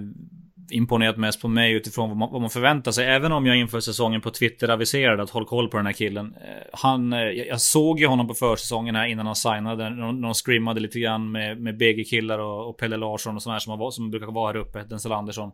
[0.70, 3.06] imponerat mest på mig utifrån vad man, vad man, förväntar sig.
[3.06, 6.34] Även om jag inför säsongen på Twitter aviserade att håll koll på den här killen.
[6.36, 9.90] Eh, han, eh, jag såg ju honom på försäsongen här innan han signade.
[9.90, 13.60] När de, scrimmade lite grann med, med BG-killar och, och, Pelle Larsson och sådana här
[13.60, 14.82] som, som brukar vara här uppe.
[14.82, 15.50] Denzel Andersson.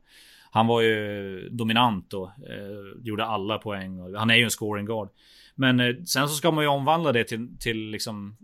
[0.50, 2.24] Han var ju dominant då.
[2.24, 4.14] Eh, gjorde alla poäng.
[4.14, 5.08] Han är ju en scoring guard.
[5.54, 8.36] Men eh, sen så ska man ju omvandla det till, till liksom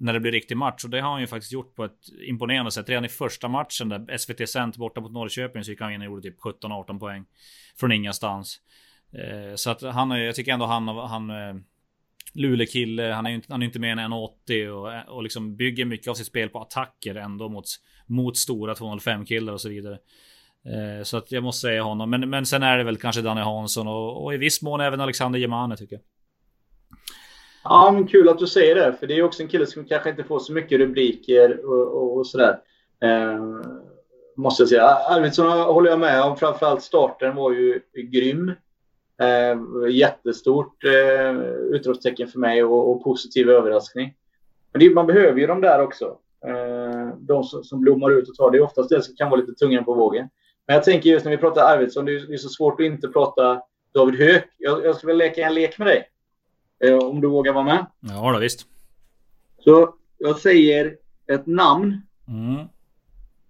[0.00, 0.84] när det blir riktig match.
[0.84, 2.88] Och det har han ju faktiskt gjort på ett imponerande sätt.
[2.88, 6.06] Redan i första matchen där SVT Sänt borta mot Norrköping så gick han in och
[6.06, 7.24] gjorde typ 17-18 poäng.
[7.80, 8.60] Från ingenstans.
[9.12, 11.54] Eh, så att han, jag tycker ändå han, han eh,
[12.34, 15.56] Luleå-kille, han är ju inte, han är inte mer än 1,80 och, eh, och liksom
[15.56, 17.64] bygger mycket av sitt spel på attacker ändå mot,
[18.06, 19.98] mot stora 205 killar och så vidare.
[20.64, 22.10] Eh, så att jag måste säga honom.
[22.10, 25.00] Men, men sen är det väl kanske Danny Hansson och, och i viss mån även
[25.00, 26.02] Alexander Gemane tycker jag.
[27.64, 28.92] Ja, men kul att du säger det.
[29.00, 32.16] För det är också en kille som kanske inte får så mycket rubriker och, och,
[32.16, 32.58] och sådär.
[33.02, 33.40] Eh,
[34.36, 34.86] måste jag säga.
[34.86, 36.36] Arvidsson håller jag med om.
[36.36, 38.52] Framförallt starten var ju grym.
[39.20, 44.14] Eh, jättestort eh, utropstecken för mig och, och positiv överraskning.
[44.72, 46.18] Men det, man behöver ju de där också.
[46.46, 48.50] Eh, de som, som blommar ut och tar.
[48.50, 50.28] Det är oftast det som kan vara lite tungan på vågen.
[50.66, 53.62] Men jag tänker just när vi pratar Arvidsson, det är, så svårt att inte prata
[53.94, 54.44] David Höök.
[54.58, 56.08] Jag, jag skulle vilja leka en lek med dig.
[56.84, 57.86] Eh, om du vågar vara med?
[58.00, 58.66] Ja, då, visst.
[59.58, 60.96] Så jag säger
[61.26, 62.02] ett namn.
[62.28, 62.66] Mm.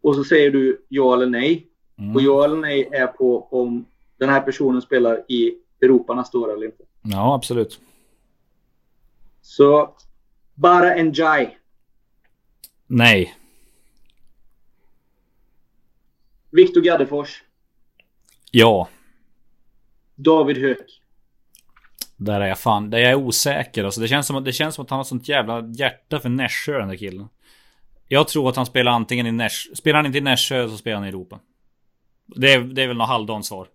[0.01, 1.67] Och så säger du ja eller nej.
[1.99, 2.17] Mm.
[2.17, 3.87] Och ja eller nej är på om
[4.19, 6.85] den här personen spelar i Europa nästa år eller inte.
[7.03, 7.81] Ja, absolut.
[9.43, 9.95] Så
[10.55, 11.57] bara en Jai.
[12.87, 13.35] Nej.
[16.53, 17.43] Viktor Gaddefors.
[18.51, 18.89] Ja.
[20.15, 21.01] David Höök.
[22.17, 24.01] Där är jag fan, där jag är osäker alltså.
[24.01, 26.89] Det känns som, det känns som att han har sånt jävla hjärta för Nässjö den
[26.89, 27.29] där killen.
[28.09, 30.97] Jag tror att han spelar antingen i Nässjö, spelar han inte i Nässjö så spelar
[30.97, 31.41] han i Europa.
[32.27, 33.69] Det är, det är väl något halvdant svar.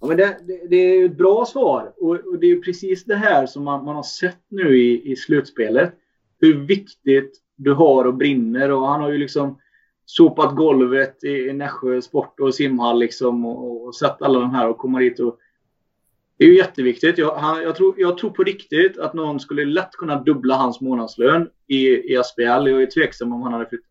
[0.00, 1.92] Ja, men det, det, det är ett bra svar.
[1.96, 5.16] Och, och, det är precis det här som man, man har sett nu i, i
[5.16, 5.94] slutspelet.
[6.40, 8.70] Hur viktigt du har och brinner.
[8.70, 9.58] Och han har ju liksom
[10.06, 13.46] sopat golvet i, Nässjö sport och simhall liksom.
[13.46, 15.38] Och, och sett alla de här och komma dit och
[16.38, 17.18] det är ju jätteviktigt.
[17.18, 20.80] Jag, han, jag, tror, jag tror på riktigt att någon skulle lätt kunna dubbla hans
[20.80, 22.42] månadslön i, i SBL.
[22.42, 23.90] Jag är tveksam om han hade flyttat.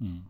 [0.00, 0.22] Mm.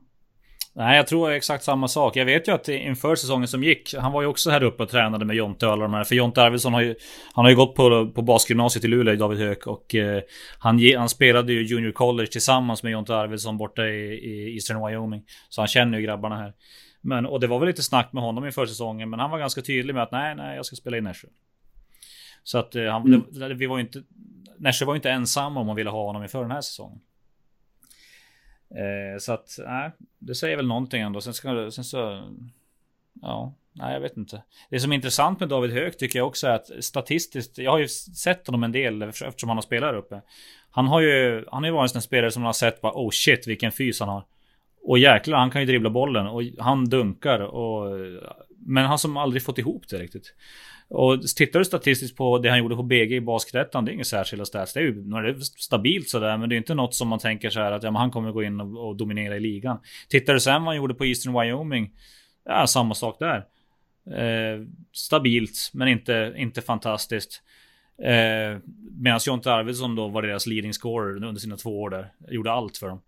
[0.75, 2.17] Nej, jag tror exakt samma sak.
[2.17, 4.89] Jag vet ju att inför säsongen som gick, han var ju också här uppe och
[4.89, 6.05] tränade med Jonte och alla de här.
[6.05, 6.95] För Jonte Arvidsson har ju,
[7.33, 9.67] han har ju gått på, på basgymnasiet i Luleå, David Höök.
[9.67, 10.23] Och eh,
[10.59, 15.23] han, han spelade ju Junior College tillsammans med Jonte Arvidsson borta i, i Eastern Wyoming.
[15.49, 16.53] Så han känner ju grabbarna här.
[17.01, 19.63] Men, och det var väl lite snack med honom inför säsongen, men han var ganska
[19.63, 21.29] tydlig med att nej, nej, jag ska spela i Nässjö.
[22.43, 23.23] Så att eh, han, mm.
[23.31, 24.03] det, vi var ju inte...
[24.59, 27.01] Nässjö var ju inte ensam om man ville ha honom inför den här säsongen.
[28.75, 31.21] Eh, så att, nej, det säger väl någonting ändå.
[31.21, 32.23] Sen ska sen så...
[33.23, 34.43] Ja, nej jag vet inte.
[34.71, 37.79] Det som är intressant med David Höök tycker jag också är att statistiskt, jag har
[37.79, 40.21] ju sett honom en del eftersom han har spelat här uppe.
[40.71, 42.93] Han har ju, han har ju varit en sån spelare som man har sett bara
[42.93, 44.25] oh shit vilken fys han har.
[44.83, 47.99] Och jäklar, han kan ju dribbla bollen och han dunkar och...
[48.59, 50.35] Men han som aldrig fått ihop det riktigt.
[50.95, 54.05] Och tittar du statistiskt på det han gjorde på BG i basketettan, det är inga
[54.05, 54.73] särskilda stats.
[54.73, 57.51] Det är ju det är stabilt sådär, men det är inte något som man tänker
[57.51, 59.79] så här att ja, men han kommer gå in och, och dominera i ligan.
[60.09, 61.91] Tittar du sen vad han gjorde på Eastern Wyoming,
[62.45, 63.37] ja, samma sak där.
[64.07, 67.43] Eh, stabilt, men inte, inte fantastiskt.
[68.03, 68.59] Eh,
[68.99, 72.13] Medan Jonte Arvidsson då var deras leading scorer under sina två år där.
[72.29, 73.01] Gjorde allt för dem.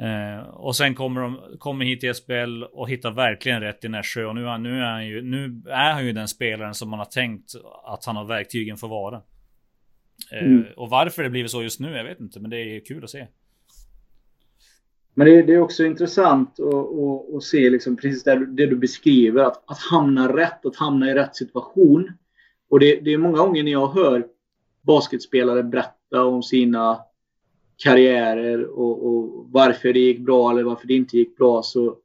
[0.00, 4.24] Eh, och sen kommer de kommer hit till SBL och hittar verkligen rätt i Nässjö.
[4.24, 6.98] Och nu är, nu, är han ju, nu är han ju den spelaren som man
[6.98, 7.52] har tänkt
[7.84, 9.22] att han har verktygen för att vara.
[10.32, 10.64] Eh, mm.
[10.76, 12.40] Och varför det blivit så just nu, jag vet inte.
[12.40, 13.26] Men det är kul att se.
[15.14, 16.56] Men det, det är också intressant
[17.36, 19.44] att, se liksom precis det, det, du beskriver.
[19.44, 22.12] Att, att hamna rätt, att hamna i rätt situation.
[22.70, 24.26] Och det, det är många gånger när jag hör
[24.82, 26.98] basketspelare berätta om sina
[27.82, 31.96] karriärer och, och, varför det gick bra eller varför det inte gick bra så,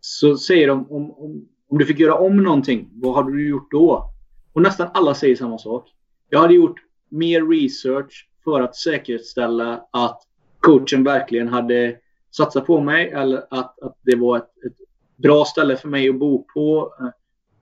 [0.00, 3.70] så säger de om, om, om du fick göra om någonting, vad hade du gjort
[3.70, 4.04] då?
[4.52, 5.88] Och nästan alla säger samma sak.
[6.28, 10.22] Jag hade gjort mer research för att säkerställa att
[10.60, 11.96] coachen verkligen hade
[12.30, 14.76] satsat på mig eller att, att det var ett, ett
[15.16, 16.94] bra ställe för mig att bo på.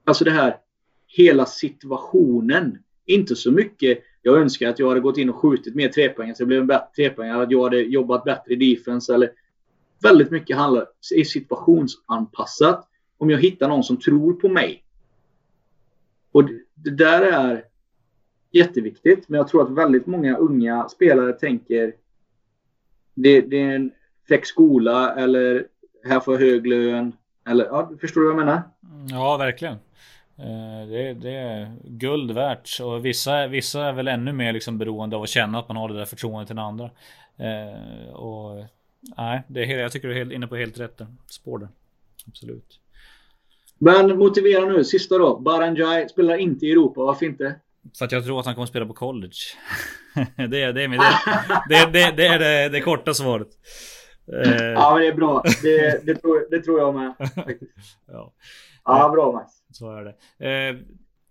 [0.04, 0.56] Alltså det här,
[1.06, 2.78] hela situationen.
[3.06, 6.42] Inte så mycket, jag önskar att jag hade gått in och skjutit mer trepoängare så
[6.42, 9.30] jag blev en bättre trepoängare, att jag hade jobbat bättre i defense eller
[10.02, 12.88] väldigt mycket handlar är situationsanpassat.
[13.18, 14.84] Om jag hittar någon som tror på mig.
[16.32, 17.64] Och det, det där är
[18.50, 19.28] jätteviktigt.
[19.28, 21.94] Men jag tror att väldigt många unga spelare tänker
[23.14, 23.90] det, det är en
[24.28, 25.66] fräck skola eller
[26.04, 27.12] här får jag hög lön.
[27.46, 28.62] Eller, ja, förstår du vad jag menar?
[29.10, 29.76] Ja, verkligen.
[30.38, 35.16] Eh, det, det, är guld värt och vissa, vissa är väl ännu mer liksom beroende
[35.16, 36.90] av att känna att man har det där förtroendet till andra.
[37.36, 38.64] Eh, och
[39.16, 41.68] nej, det är, jag tycker du är helt inne på helt rätt spår där.
[42.26, 42.80] Absolut.
[43.78, 45.38] Men motivera nu, sista då.
[45.38, 47.54] Baranjai spelar inte i Europa, varför inte?
[47.98, 49.36] För att jag tror att han kommer spela på college.
[50.36, 50.88] det, är, det, är,
[51.68, 53.48] det, det, det, är det, det korta svaret.
[54.44, 54.52] Eh.
[54.52, 55.42] Ja, men det är bra.
[55.62, 57.14] Det, det, tror, det tror jag med.
[58.06, 58.32] Ja.
[58.84, 59.57] ja, bra Max.
[59.70, 60.46] Så är det.
[60.48, 60.76] Eh,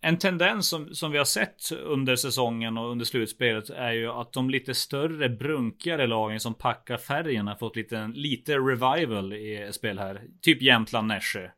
[0.01, 4.33] en tendens som, som vi har sett under säsongen och under slutspelet är ju att
[4.33, 10.21] de lite större brunkigare lagen som packar färgerna fått lite, lite revival i spel här.
[10.41, 11.49] Typ Jämtland, Nässjö.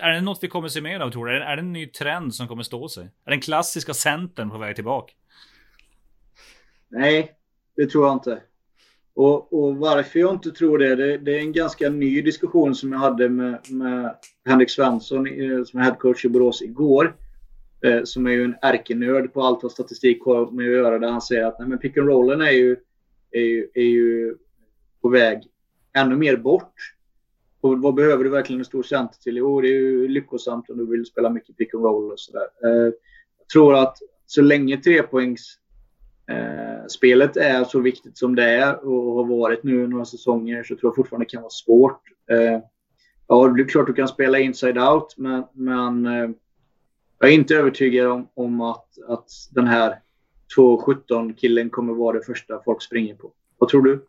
[0.00, 1.36] Är det något vi kommer se mer av tror du?
[1.36, 3.04] Är det en ny trend som kommer stå sig?
[3.24, 5.12] Är den klassiska centern på väg tillbaka?
[6.88, 7.32] Nej,
[7.76, 8.42] det tror jag inte.
[9.14, 12.92] Och, och varför jag inte tror det, det, det, är en ganska ny diskussion som
[12.92, 17.16] jag hade med, med Henrik Svensson eh, som är headcoach i Borås igår.
[17.84, 20.98] Eh, som är ju en ärkenörd på allt vad statistik har med att göra.
[20.98, 22.76] Där han säger att nej, men pick and rollen är ju,
[23.30, 24.36] är, ju, är ju
[25.02, 25.42] på väg
[25.92, 26.74] ännu mer bort.
[27.60, 29.36] Och vad behöver du verkligen en stor center till?
[29.36, 32.46] Jo, det är ju lyckosamt om du vill spela mycket pick and roll och sådär.
[32.64, 32.92] Eh,
[33.38, 33.96] jag tror att
[34.26, 35.58] så länge trepoängs
[36.26, 40.76] eh, spelet är så viktigt som det är och har varit nu några säsonger så
[40.76, 42.00] tror jag fortfarande det kan vara svårt.
[42.30, 42.60] Eh,
[43.28, 46.30] ja, det är klart du kan spela inside out, men, men eh,
[47.18, 49.98] jag är inte övertygad om, om att, att den här
[50.56, 53.32] 2.17 killen kommer vara det första folk springer på.
[53.58, 54.06] Vad tror du?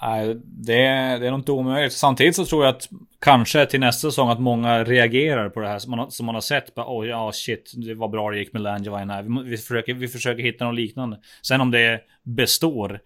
[0.00, 0.72] Det,
[1.20, 1.92] det är nog inte omöjligt.
[1.92, 2.88] Samtidigt så tror jag att
[3.20, 6.42] kanske till nästa säsong att många reagerar på det här som man, som man har
[6.42, 6.72] sett.
[6.76, 9.22] Oj, oh, ja shit, det var bra det gick med Langevine här.
[9.22, 11.18] Vi, vi, försöker, vi försöker hitta något liknande.
[11.42, 13.00] Sen om det består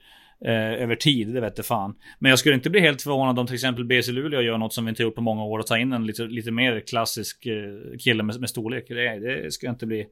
[0.45, 1.95] eh, över tid, det vet jag fan.
[2.19, 4.85] Men jag skulle inte bli helt förvånad om till exempel BC Luleå gör något som
[4.85, 7.99] vi inte gjort på många år och tar in en lite, lite mer klassisk eh,
[7.99, 8.85] kille med, med storlek.
[8.89, 10.07] Det, det skulle jag inte bli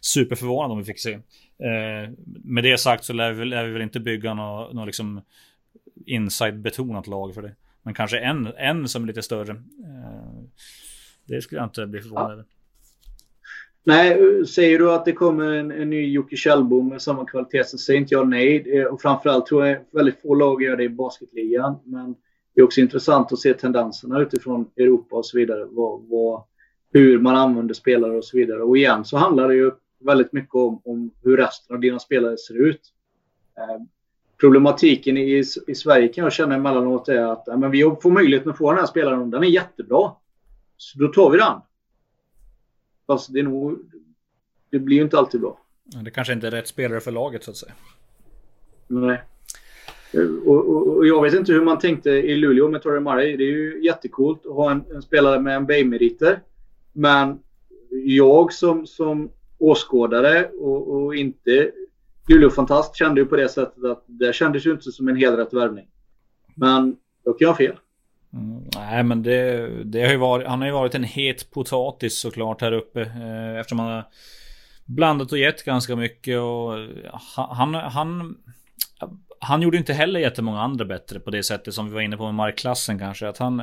[0.00, 1.12] superförvånad om vi fick se.
[1.12, 2.10] Eh,
[2.44, 5.20] med det sagt så lär vi, lär vi väl inte bygga något, något liksom
[6.06, 7.54] inside-betonat lag för det.
[7.82, 9.52] Men kanske en, en som är lite större.
[9.52, 10.42] Eh,
[11.24, 12.44] det skulle jag inte bli förvånad över.
[12.48, 12.54] Ja.
[13.86, 17.78] Nej, säger du att det kommer en, en ny Jocke Kjellbom med samma kvalitet så
[17.78, 18.78] säger inte jag nej.
[18.78, 21.76] Eh, och framförallt tror jag väldigt få lag gör det i basketligan.
[21.84, 22.14] Men
[22.54, 25.66] det är också intressant att se tendenserna utifrån Europa och så vidare.
[25.70, 26.42] Vad, vad,
[26.92, 28.62] hur man använder spelare och så vidare.
[28.62, 32.36] Och igen så handlar det ju väldigt mycket om, om hur resten av dina spelare
[32.38, 32.80] ser ut.
[33.58, 33.82] Eh,
[34.40, 38.50] Problematiken i, i Sverige kan jag känna emellanåt är att ja, men vi får möjligheten
[38.50, 39.30] att få den här spelaren.
[39.30, 40.12] Den är jättebra.
[40.76, 41.60] Så då tar vi den.
[43.06, 43.78] Fast det är nog...
[44.70, 45.60] Det blir ju inte alltid bra.
[45.84, 47.72] Det kanske inte är rätt spelare för laget så att säga.
[48.86, 49.22] Nej.
[50.44, 53.36] Och, och, och jag vet inte hur man tänkte i Luleå med Torre Murray.
[53.36, 56.40] Det är ju jättekult att ha en, en spelare med en Bay-meriter.
[56.92, 57.38] Men
[58.04, 61.72] jag som, som åskådare och, och inte
[62.28, 65.86] Luleåfantast kände ju på det sättet att det kändes ju inte som en helrätt värvning.
[66.54, 67.76] Men då kan jag ha fel.
[68.32, 72.18] Mm, nej men det, det har ju varit, han har ju varit en het potatis
[72.18, 73.00] såklart här uppe.
[73.00, 74.04] Eh, eftersom han har
[74.84, 76.88] blandat och gett ganska mycket och eh,
[77.34, 78.36] han, han,
[79.38, 82.24] han gjorde inte heller jättemånga andra bättre på det sättet som vi var inne på
[82.24, 83.28] med markklassen kanske.
[83.28, 83.62] Att han,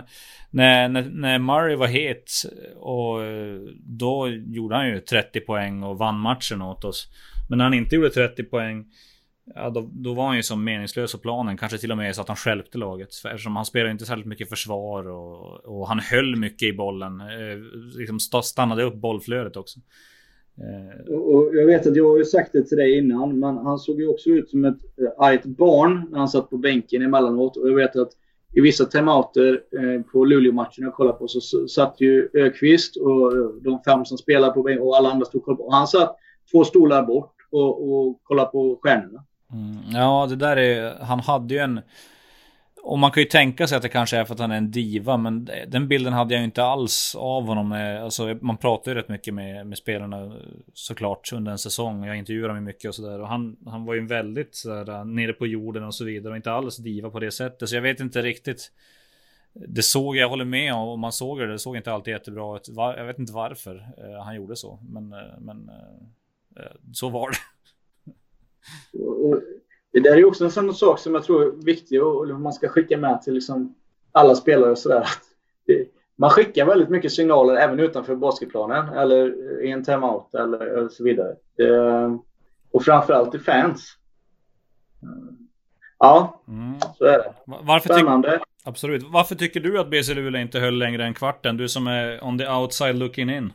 [0.49, 2.32] när, när, när Murray var het
[2.80, 7.07] och eh, då gjorde han ju 30 poäng och vann matchen åt oss.
[7.52, 8.86] Men när han inte gjorde 30 poäng
[9.56, 11.58] Ja, då, då var han ju som meningslös på planen.
[11.58, 13.10] Kanske till och med så att han skälpte laget.
[13.26, 17.22] Eftersom han spelade inte särskilt mycket försvar och, och han höll mycket i bollen.
[17.22, 17.58] Eh,
[17.97, 19.80] liksom stannade upp bollflödet också.
[20.58, 21.14] Eh.
[21.14, 23.99] Och jag vet att jag har ju sagt det till dig innan, men han såg
[23.99, 27.58] ju också ut som ett eh, argt barn när han satt på bänken emellanåt.
[27.58, 28.12] Och jag vet att
[28.54, 33.49] i vissa timeouter eh, på Luleå-matchen jag kollade på så satt ju Ökvist och eh,
[33.62, 35.64] de fem som spelade på bänken och alla andra stod och kollade på.
[35.64, 36.16] Och han satt
[36.52, 39.24] två stolar bort och, och kolla på stjärnorna.
[39.54, 41.82] Mm, ja, det där är, han hade ju en
[42.84, 44.72] och man kan ju tänka sig att det kanske är för att han är en
[44.72, 47.72] diva, men den bilden hade jag ju inte alls av honom.
[47.72, 50.32] Eh, alltså, man pratar ju rätt mycket med, med spelarna eh,
[50.74, 52.06] såklart under en säsong.
[52.06, 53.22] Jag intervjuar dem mycket och sådär.
[53.22, 56.38] Och han, han var ju väldigt sådär, eh, nere på jorden och så vidare och
[56.38, 57.70] inte alls diva på det sättet.
[57.70, 58.72] Så jag vet inte riktigt.
[59.54, 62.70] Det såg jag, håller med om, man såg det, det såg inte alltid jättebra ut.
[62.76, 63.88] Jag vet inte varför
[64.24, 65.70] han gjorde så, men, men
[66.93, 67.38] så var det.
[69.93, 72.68] Det där är också en sån sak som jag tror är viktig och man ska
[72.68, 73.76] skicka med till liksom
[74.12, 75.08] alla spelare och sådär.
[76.16, 81.36] Man skickar väldigt mycket signaler även utanför basketplanen eller i en timeout eller så vidare.
[82.72, 83.97] Och framförallt till fans.
[85.99, 86.80] Ja, mm.
[86.97, 87.34] så är det.
[87.45, 88.39] Varför Spännande.
[88.64, 89.04] Absolut.
[89.04, 91.58] Varför tycker du att BC Luleå inte höll längre än kvarten?
[91.58, 93.54] Du som är on the outside looking in.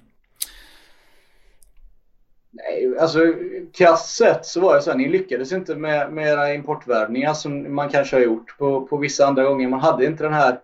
[2.57, 3.34] Nej, alltså
[3.72, 7.74] krasst sett så var det så här, ni lyckades inte med, med era importvärvningar som
[7.74, 9.68] man kanske har gjort på, på vissa andra gånger.
[9.68, 10.61] Man hade inte den här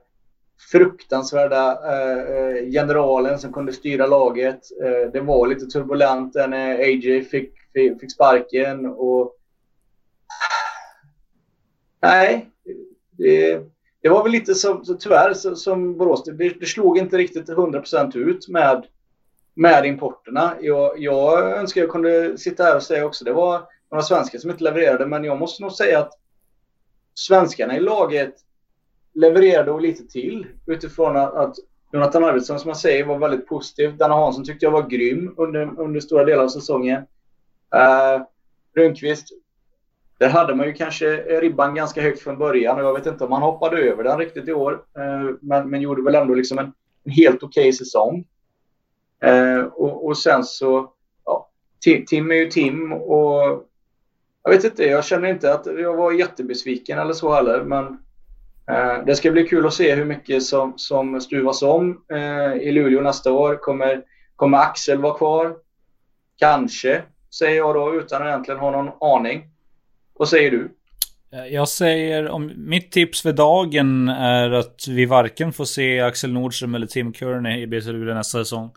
[0.71, 4.61] fruktansvärda eh, eh generalen som kunde styra laget.
[4.83, 9.37] Eh, det var lite turbulent när AJ fick, fick, fick sparken och...
[12.03, 12.51] Nej,
[13.11, 13.61] det,
[14.03, 16.25] det var väl lite som, tyvärr som Borås.
[16.25, 18.87] Det, det slog inte riktigt 100% ut med
[19.55, 20.55] med importerna.
[20.61, 24.51] Jag, jag önskar jag kunde sitta här och säga också det var några svenskar som
[24.51, 26.13] inte levererade, men jag måste nog säga att
[27.15, 28.35] svenskarna i laget
[29.15, 31.57] levererade och lite till utifrån att, att
[31.93, 33.97] Jonathan Arvidsson som jag säger var väldigt positiv.
[33.97, 37.03] Danne Hansson tyckte jag var grym under, under stora delar av säsongen.
[37.75, 38.27] Uh,
[38.77, 39.29] Rundqvist,
[40.19, 43.33] där hade man ju kanske ribban ganska högt från början och jag vet inte om
[43.33, 44.73] han hoppade över den riktigt i år.
[44.73, 46.73] Uh, men, men gjorde väl ändå liksom en,
[47.05, 48.25] en helt okej okay säsong.
[49.23, 50.93] Eh, och, och, sen så,
[51.25, 51.51] ja,
[52.07, 53.69] Tim är ju Tim och
[54.45, 57.85] jag vet inte, jag känner inte att jag var jättebesviken eller så heller, men
[58.71, 62.73] eh, det ska bli kul att se hur mycket som, som stuvas om eh, i
[62.73, 63.57] Luleå nästa år.
[63.57, 64.03] Kommer,
[64.37, 65.57] kommer Axel vara kvar?
[66.39, 67.03] Kanske,
[67.39, 69.43] säger jag då utan att egentligen ha någon aning.
[70.15, 70.71] Vad säger du?
[71.33, 76.33] Eh, jag säger om mitt tips för dagen är att vi varken får se Axel
[76.33, 78.71] Nordström eller Tim Kearney i BC Luleå nästa säsong.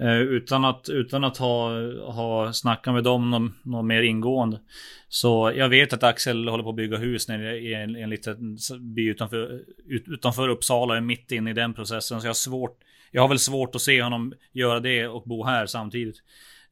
[0.00, 1.70] Eh, utan att, utan att ha,
[2.12, 4.60] ha snackat med dem något, något mer ingående.
[5.08, 8.58] Så jag vet att Axel håller på att bygga hus nere i en, en liten
[8.80, 12.20] by utanför, ut, utanför Uppsala, är mitt inne i den processen.
[12.20, 12.78] Så jag har svårt,
[13.10, 16.16] jag har väl svårt att se honom göra det och bo här samtidigt.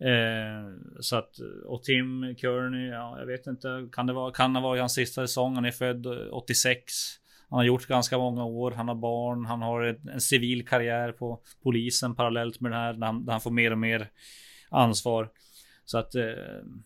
[0.00, 4.60] Eh, så att, och Tim Kearney, ja, jag vet inte, kan det vara, kan det
[4.60, 5.54] vara hans sista säsong?
[5.54, 6.92] Han är född eh, 86.
[7.52, 11.12] Han har gjort ganska många år, han har barn, han har en, en civil karriär
[11.12, 14.10] på polisen parallellt med det här, där han, där han får mer och mer
[14.70, 15.28] ansvar.
[15.84, 16.22] Så att eh,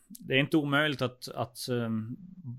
[0.09, 1.91] det är inte omöjligt att, att eh,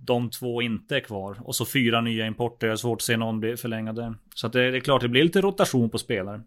[0.05, 1.37] de två inte är kvar.
[1.41, 2.67] Och så fyra nya importer.
[2.67, 4.13] Jag har svårt att se någon bli förlängade.
[4.35, 6.41] Så att det, det, är klart, det blir lite rotation på spelare.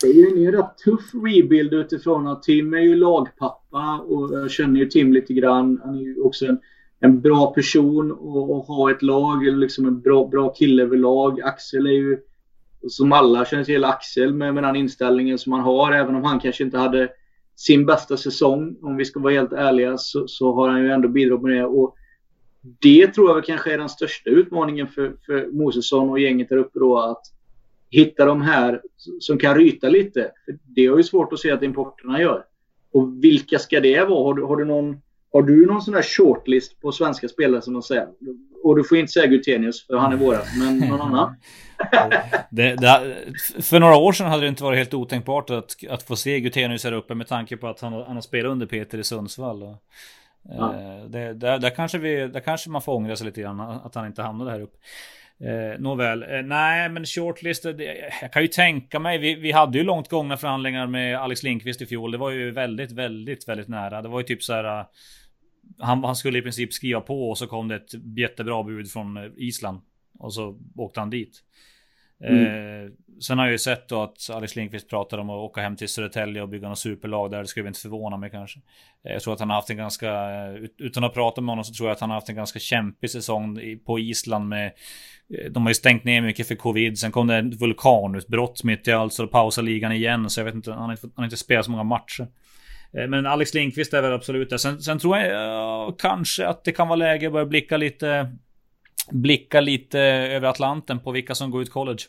[0.00, 4.50] Det är ju en rätt tuff rebuild utifrån att Tim är ju lagpappa och jag
[4.50, 5.80] känner ju Tim lite grann.
[5.84, 6.58] Han är ju också en
[7.00, 11.40] en bra person och, och ha ett lag, eller liksom en bra, bra kille överlag.
[11.40, 12.18] Axel är ju,
[12.88, 15.92] som alla känner till, Axel med, med den inställningen som han har.
[15.92, 17.08] Även om han kanske inte hade
[17.56, 21.08] sin bästa säsong, om vi ska vara helt ärliga, så, så har han ju ändå
[21.08, 21.64] bidragit med det.
[21.64, 21.96] Och
[22.80, 26.56] det tror jag väl kanske är den största utmaningen för, för Mosesson och gänget där
[26.56, 26.98] uppe då.
[26.98, 27.22] Att
[27.90, 28.82] hitta de här
[29.20, 30.30] som kan ryta lite.
[30.64, 32.44] Det är ju svårt att se att importerna gör.
[32.92, 34.24] Och vilka ska det vara?
[34.24, 34.96] Har du, har du någon
[35.32, 38.08] har du någon sån där shortlist på svenska spelare som de säger?
[38.62, 41.34] Och du får inte säga Gutenius för han är våra, men någon annan?
[42.50, 43.16] det, det,
[43.62, 46.84] för några år sedan hade det inte varit helt otänkbart att, att få se Gutenius
[46.84, 49.62] här uppe med tanke på att han, han har spelat under Peter i Sundsvall.
[49.62, 49.76] Och,
[50.42, 50.74] ja.
[50.74, 53.94] eh, det, där, där, kanske vi, där kanske man får ångra sig lite grann att
[53.94, 54.76] han inte hamnade här uppe.
[55.44, 59.78] Eh, nåväl, eh, nej men shortlist, det, jag kan ju tänka mig, vi, vi hade
[59.78, 62.10] ju långt gångna förhandlingar med Alex Lindqvist i fjol.
[62.10, 64.02] Det var ju väldigt, väldigt, väldigt nära.
[64.02, 64.84] Det var ju typ så här
[65.78, 69.16] han, han, skulle i princip skriva på och så kom det ett jättebra bud från
[69.16, 69.80] eh, Island.
[70.18, 71.42] Och så åkte han dit.
[72.24, 72.44] Mm.
[72.44, 72.90] Eh,
[73.20, 75.88] sen har jag ju sett då att Alex Lindqvist pratar om att åka hem till
[75.88, 77.38] Södertälje och bygga något superlag där.
[77.38, 78.60] Det skulle inte förvåna mig kanske.
[79.04, 81.64] Eh, jag tror att han har haft en ganska, eh, utan att prata med honom
[81.64, 84.72] så tror jag att han har haft en ganska kämpig säsong på Island med
[85.50, 86.98] de har ju stängt ner mycket för covid.
[86.98, 90.30] Sen kom det ett vulkanutbrott mitt i allt så pausade ligan igen.
[90.30, 92.28] Så jag vet inte, han har inte, han har inte spelat så många matcher.
[92.92, 94.58] Eh, men Alex Lindqvist är väl absolut det.
[94.58, 98.36] Sen, sen tror jag kanske att det kan vara läge att börja blicka lite...
[99.12, 102.02] Blicka lite över Atlanten på vilka som går ut college.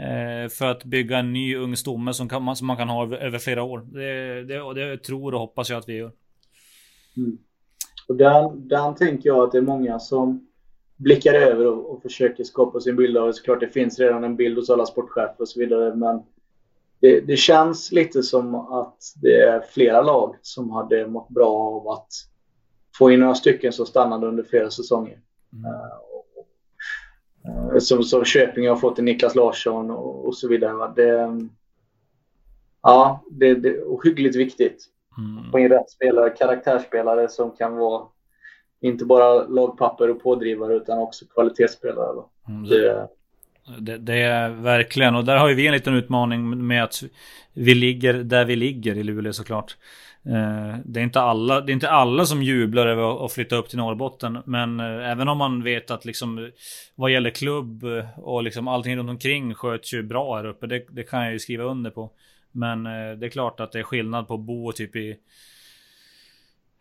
[0.00, 3.38] Eh, för att bygga en ny ung stomme som, kan, som man kan ha över
[3.38, 3.86] flera år.
[3.92, 6.12] Det, det, det tror och hoppas jag att vi gör.
[7.16, 7.38] Mm.
[8.08, 10.46] Och där, där tänker jag att det är många som
[10.96, 13.32] blickar över och, och försöker skapa sin bild av det.
[13.32, 15.94] Såklart det finns redan en bild hos alla sportchefer och så vidare.
[15.94, 16.22] Men
[17.04, 21.88] det, det, känns lite som att det är flera lag som hade mått bra av
[21.88, 22.08] att
[22.98, 25.20] få in några stycken som stannade under flera säsonger.
[25.52, 25.64] Mm.
[27.72, 30.92] Uh, som, som Köping har fått en Niklas Larsson och, och så vidare.
[30.96, 31.40] Det,
[32.82, 34.84] ja, det, det är ohyggligt viktigt.
[35.18, 35.50] Mm.
[35.50, 38.06] Få in rätt spelare, karaktärsspelare som kan vara
[38.80, 42.22] inte bara lagpapper och pådrivare utan också kvalitetsspelare.
[42.48, 43.08] Mm, det,
[43.78, 47.02] det, det, är verkligen, och där har ju vi en liten utmaning med att
[47.52, 49.76] vi ligger där vi ligger i Luleå såklart.
[50.26, 53.68] Eh, det är inte alla, det är inte alla som jublar över att flytta upp
[53.68, 54.38] till Norrbotten.
[54.46, 56.50] Men eh, även om man vet att liksom
[56.94, 60.66] vad gäller klubb eh, och liksom allting runt omkring sköts ju bra här uppe.
[60.66, 62.10] Det, det kan jag ju skriva under på.
[62.52, 65.16] Men det är klart att det är skillnad på att bo typ i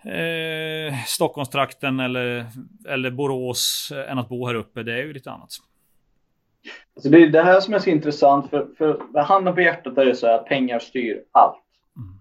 [0.03, 2.45] eh, Stockholmstrakten eller,
[2.89, 4.83] eller Borås än att bo här uppe.
[4.83, 5.49] Det är ju lite annat.
[6.95, 8.49] Alltså det är det här som är så intressant.
[8.49, 11.63] För, för handen på hjärtat är det så att pengar styr allt.
[11.97, 12.19] Mm.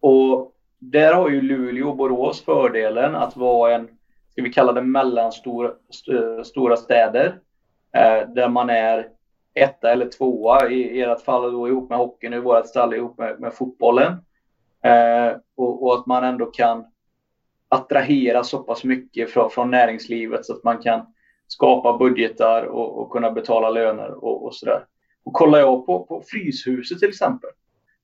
[0.00, 3.88] Och där har ju Luleå och Borås fördelen att vara en,
[4.30, 5.72] ska vi kalla det mellanstora
[6.44, 7.38] stora städer.
[7.92, 9.08] Eh, där man är
[9.54, 13.40] etta eller tvåa i ert fall då ihop med hockeyn, i vårt stall ihop med,
[13.40, 14.12] med fotbollen.
[14.82, 16.84] Eh, och, och, att man ändå kan
[17.68, 21.06] attrahera så pass mycket från, från näringslivet så att man kan
[21.48, 24.84] skapa budgetar och, och kunna betala löner och, och sådär.
[25.24, 27.50] Och kollar jag på, på Fryshuset till exempel,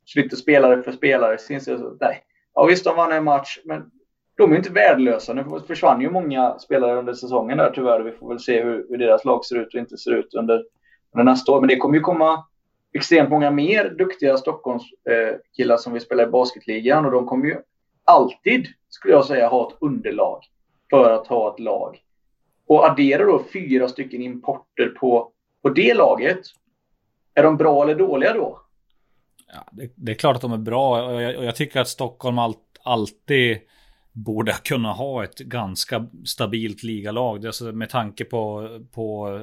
[0.05, 2.23] så lite spelare för spelare, så inser jag så, nej,
[2.55, 3.91] ja visst de vann en match, men
[4.37, 5.33] de är inte värdelösa.
[5.33, 8.01] Nu försvann ju många spelare under säsongen där tyvärr.
[8.01, 10.65] Vi får väl se hur, hur deras lag ser ut och inte ser ut under,
[11.13, 11.61] under nästa år.
[11.61, 12.45] Men det kommer ju komma
[12.93, 17.57] extremt många mer duktiga Stockholmskillar eh, som vill spela i basketligan och de kommer ju
[18.05, 20.41] alltid, skulle jag säga, ha ett underlag
[20.91, 22.04] för att ha ett lag.
[22.67, 26.41] Och addera då fyra stycken importer på, på det laget.
[27.35, 28.61] Är de bra eller dåliga då?
[29.53, 31.89] Ja, det, det är klart att de är bra och jag, och jag tycker att
[31.89, 33.59] Stockholm all, alltid
[34.13, 37.41] borde kunna ha ett ganska stabilt ligalag.
[37.41, 39.41] Det är alltså med tanke på, på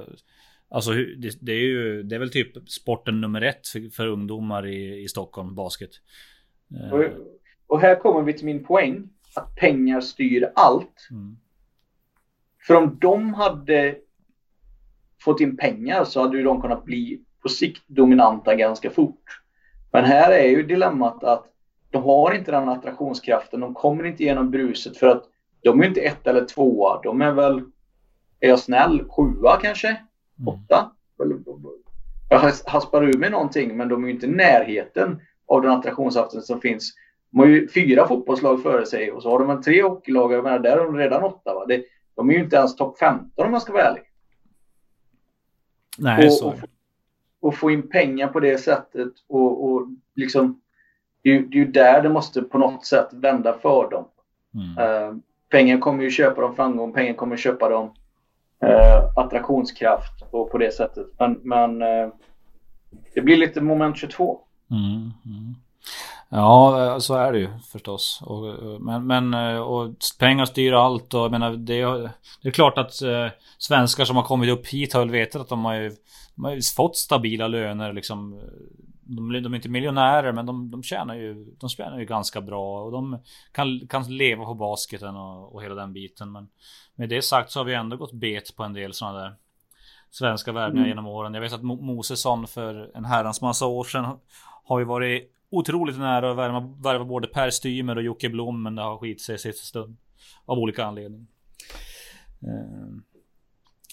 [0.74, 4.68] Alltså det, det, är ju, det är väl typ sporten nummer ett för, för ungdomar
[4.68, 5.90] i, i Stockholm, basket.
[6.92, 7.04] Och,
[7.68, 9.10] och, här kommer vi till min poäng.
[9.36, 11.08] Att pengar styr allt.
[11.12, 11.38] Mm.
[12.68, 13.96] För om de hade
[15.22, 19.24] fått in pengar så hade ju de kunnat bli på sikt dominanta ganska fort.
[19.92, 21.46] Men här är ju dilemmat att
[21.92, 23.60] de har inte den attraktionskraften.
[23.60, 25.24] De kommer inte igenom bruset för att
[25.64, 27.02] de är inte ett eller tvåa.
[27.04, 27.62] De är väl,
[28.40, 29.88] är jag snäll, sjua kanske?
[29.88, 30.48] Mm.
[30.48, 30.92] Åtta?
[32.30, 36.42] Jag haspar ur mig någonting men de är ju inte i närheten av den attraktionskraften
[36.42, 36.94] som finns.
[37.32, 40.34] De har ju fyra fotbollslag före sig och så har de en tre hockeylag.
[40.34, 41.54] Jag menar, där är de redan åtta.
[41.54, 41.66] Va?
[41.66, 41.82] Det,
[42.16, 44.04] de är ju inte ens topp 15 om man ska vara ärlig.
[45.98, 46.48] Nej, och, så.
[46.48, 46.56] Och,
[47.40, 50.62] och, få in pengar på det sättet och, och liksom
[51.22, 54.06] det är, det är ju där det måste på något sätt vända för dem.
[54.54, 54.78] Mm.
[54.78, 55.18] Uh,
[55.50, 57.86] pengar kommer ju köpa dem framgång, pengar kommer köpa dem
[58.64, 61.08] uh, attraktionskraft och på det sättet.
[61.20, 62.14] Men, men uh,
[63.14, 64.40] det blir lite moment 22.
[64.72, 65.56] Mm, mm.
[66.34, 68.22] Ja, så är det ju förstås.
[68.22, 72.12] Och, men, men och pengar styr allt och jag menar, det,
[72.42, 73.28] det är klart att eh,
[73.58, 75.92] svenskar som har kommit upp hit har väl vetat att de har ju,
[76.36, 78.42] de har ju fått stabila löner liksom.
[79.02, 82.84] De, de är inte miljonärer men de, de, tjänar ju, de tjänar ju ganska bra
[82.84, 83.20] och de
[83.52, 86.32] kan, kan leva på basketen och, och hela den biten.
[86.32, 86.48] Men
[86.96, 89.36] med det sagt så har vi ändå gått bet på en del sådana där
[90.12, 90.90] svenska värvningar mm.
[90.90, 91.34] genom åren.
[91.34, 94.18] Jag vet att Mosesson för en herrans massa år sedan
[94.64, 98.76] har ju varit otroligt nära att värva, värva både Per Stymer och Jocke Blom men
[98.76, 99.98] det har skit sig i sista stund.
[100.46, 101.26] Av olika anledningar.
[102.44, 102.88] Eh,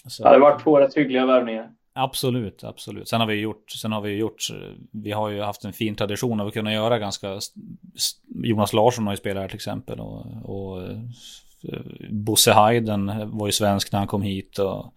[0.07, 0.23] så.
[0.23, 1.71] Det har varit två rätt hyggliga värvningar.
[1.93, 3.07] Absolut, absolut.
[3.07, 4.41] Sen har vi gjort, sen har vi gjort,
[4.91, 7.39] vi har ju haft en fin tradition av att kunna göra ganska,
[8.43, 10.97] Jonas Larsson har ju spelat här till exempel och, och eh,
[12.09, 14.93] Bosse Hayden var ju svensk när han kom hit och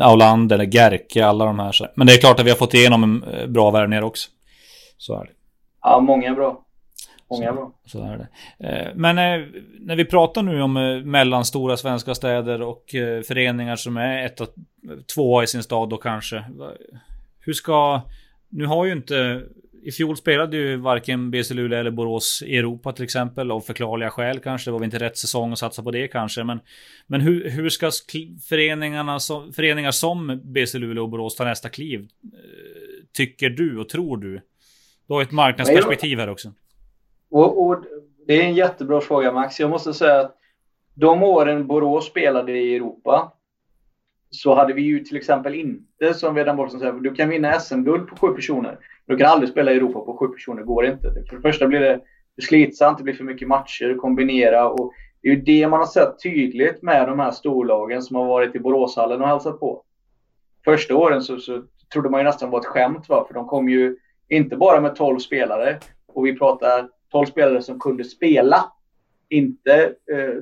[0.00, 1.90] Aulander, Gerke, alla de här.
[1.94, 4.30] Men det är klart att vi har fått igenom bra värvningar också.
[4.96, 5.32] Så är det.
[5.82, 6.64] Ja, många bra.
[7.30, 7.72] Många så, bra.
[7.86, 8.28] Så är det.
[8.68, 9.46] Eh, men eh,
[9.80, 12.84] när vi pratar nu om eh, mellanstora svenska städer och
[13.26, 14.48] föreningar som är ett och
[15.14, 16.44] två i sin stad då kanske.
[17.40, 18.00] Hur ska...
[18.48, 19.42] Nu har ju inte...
[19.82, 24.10] I fjol spelade ju varken BC Luleå eller Borås i Europa till exempel av förklarliga
[24.10, 24.68] skäl kanske.
[24.68, 26.44] Det var väl inte rätt säsong att satsa på det kanske.
[26.44, 26.60] Men,
[27.06, 27.90] men hur, hur ska
[28.48, 32.08] föreningarna som, föreningar som BC Luleå och Borås ta nästa kliv?
[33.12, 34.40] tycker du och tror du?
[35.10, 36.52] Du har ett marknadsperspektiv här också.
[37.30, 37.84] Och, och,
[38.26, 39.60] det är en jättebra fråga Max.
[39.60, 40.36] Jag måste säga att
[40.94, 43.32] de åren Borås spelade i Europa
[44.30, 48.08] så hade vi ju till exempel inte, som Vedan Borgson säger, du kan vinna SM-guld
[48.08, 48.78] på sju personer.
[49.06, 51.14] Du kan aldrig spela i Europa på sju personer, det går inte.
[51.28, 52.00] För det första blir det
[52.42, 54.92] slitsamt, det blir för mycket matcher, kombinera och
[55.22, 58.54] det är ju det man har sett tydligt med de här storlagen som har varit
[58.54, 59.82] i Boråshallen och hälsat på.
[60.64, 63.24] Första åren så, så trodde man ju nästan var ett skämt, va?
[63.28, 63.96] för de kom ju
[64.30, 68.72] inte bara med 12 spelare och vi pratar 12 spelare som kunde spela.
[69.28, 70.34] Inte eh,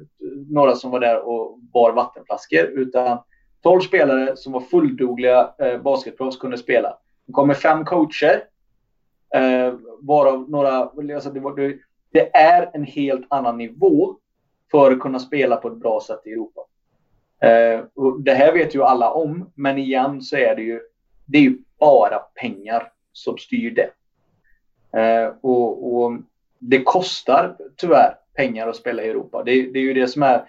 [0.49, 3.19] några som var där och bar vattenflaskor utan
[3.63, 6.99] 12 spelare som var fulldugliga eh, basketproffs kunde spela.
[7.27, 8.45] Det kommer fem coacher.
[9.35, 10.71] Eh, varav några...
[11.15, 11.79] Alltså det, var,
[12.13, 14.17] det, är en helt annan nivå
[14.71, 16.61] för att kunna spela på ett bra sätt i Europa.
[17.43, 17.85] Eh,
[18.19, 20.81] det här vet ju alla om, men igen så är det ju,
[21.27, 23.91] det är ju bara pengar som styr det.
[25.01, 26.13] Eh, och, och,
[26.61, 29.43] det kostar tyvärr pengar att spela i Europa.
[29.45, 30.45] Det, det är ju det som är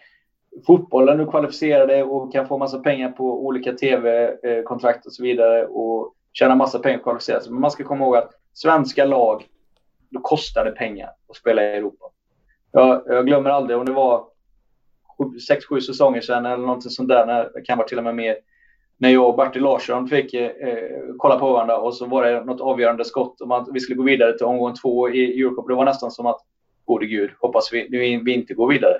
[0.68, 5.66] fotbollen du kvalificerar dig och kan få massa pengar på olika tv-kontrakt och så vidare
[5.66, 7.52] och tjäna massa pengar och kvalificera sig.
[7.52, 9.46] Men man ska komma ihåg att svenska lag,
[10.10, 12.06] då kostar det pengar att spela i Europa.
[12.72, 14.26] Jag, jag glömmer aldrig om det var
[15.20, 18.38] 6-7 säsonger sedan eller någonting sånt där, när, det kan vara till och med mer,
[19.02, 20.50] när jag och Bertil Larsson fick eh,
[21.18, 24.04] kolla på varandra och så var det något avgörande skott om att vi skulle gå
[24.04, 25.68] vidare till omgång två i Eurocup.
[25.68, 26.40] Det var nästan som att,
[26.86, 27.88] gode gud, hoppas vi,
[28.26, 28.96] vi inte går vidare.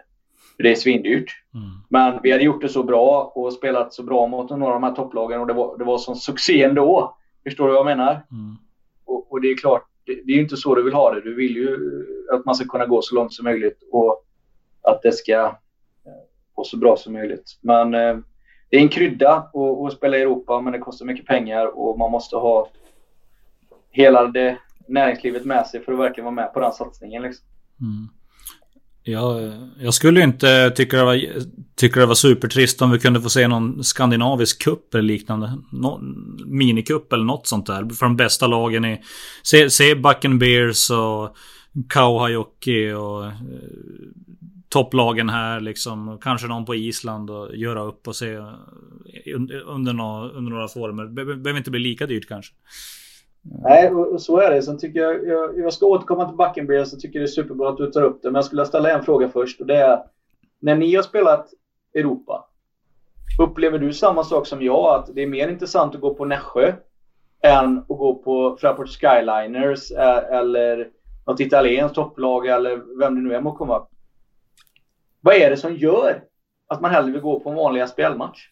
[0.56, 1.32] För det är svindyrt.
[1.54, 1.68] Mm.
[1.90, 4.84] Men vi hade gjort det så bra och spelat så bra mot några av de
[4.84, 7.18] här topplagen och det var, det var sån succé ändå.
[7.44, 8.12] Förstår du vad jag menar?
[8.12, 8.56] Mm.
[9.06, 11.22] Och, och, det är klart, det, det är ju inte så du vill ha det.
[11.22, 11.78] Du vill ju
[12.34, 14.26] att man ska kunna gå så långt som möjligt och
[14.82, 16.22] att det ska eh,
[16.54, 17.60] gå så bra som möjligt.
[17.62, 18.18] Men eh,
[18.70, 21.98] det är en krydda att, att spela i Europa, men det kostar mycket pengar och
[21.98, 22.70] man måste ha
[23.92, 24.58] hela det
[24.88, 27.24] näringslivet med sig för att verkligen vara med på den satsningen.
[27.24, 27.46] Liksom.
[27.82, 28.10] Mm.
[29.04, 31.22] Jag, jag skulle inte tycka det, var,
[31.76, 35.54] tycka det var supertrist om vi kunde få se någon skandinavisk kupp eller liknande.
[35.72, 36.00] No,
[36.46, 37.96] minikupp eller något sånt där.
[37.96, 39.02] För de bästa lagen i...
[39.44, 41.36] Se, se Backen Bears och
[41.90, 43.34] Kauhajoki och eh,
[44.70, 46.20] topplagen här liksom.
[46.22, 48.46] Kanske någon på Island och göra upp och se eh,
[49.36, 51.06] under, under, några, under några former.
[51.06, 52.54] Behöver inte bli lika dyrt kanske.
[53.42, 54.62] Nej, och så är det.
[54.62, 57.78] Sen tycker jag, jag, jag ska återkomma till Backenberg så tycker det är superbra att
[57.78, 58.28] du tar upp det.
[58.28, 60.00] Men jag skulle ställa en fråga först och det är
[60.60, 61.50] när ni har spelat
[61.96, 62.46] Europa,
[63.42, 66.74] upplever du samma sak som jag att det är mer intressant att gå på Nässjö
[67.44, 70.88] än att gå på Fraport Skyliners eh, eller
[71.28, 73.88] något italienskt topplag eller vem det nu är må komma?
[75.22, 76.22] Vad är det som gör
[76.68, 78.48] att man hellre vill gå på en vanlig spelmatch?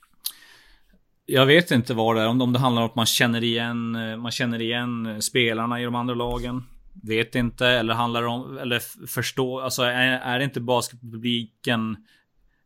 [1.26, 4.18] Jag vet inte vad det är, om det handlar om att man känner igen, eh,
[4.18, 6.64] man känner igen eh, spelarna i de andra lagen.
[7.04, 11.98] Vet inte, eller handlar det om, eller förstå, alltså är, är det inte basketpubliken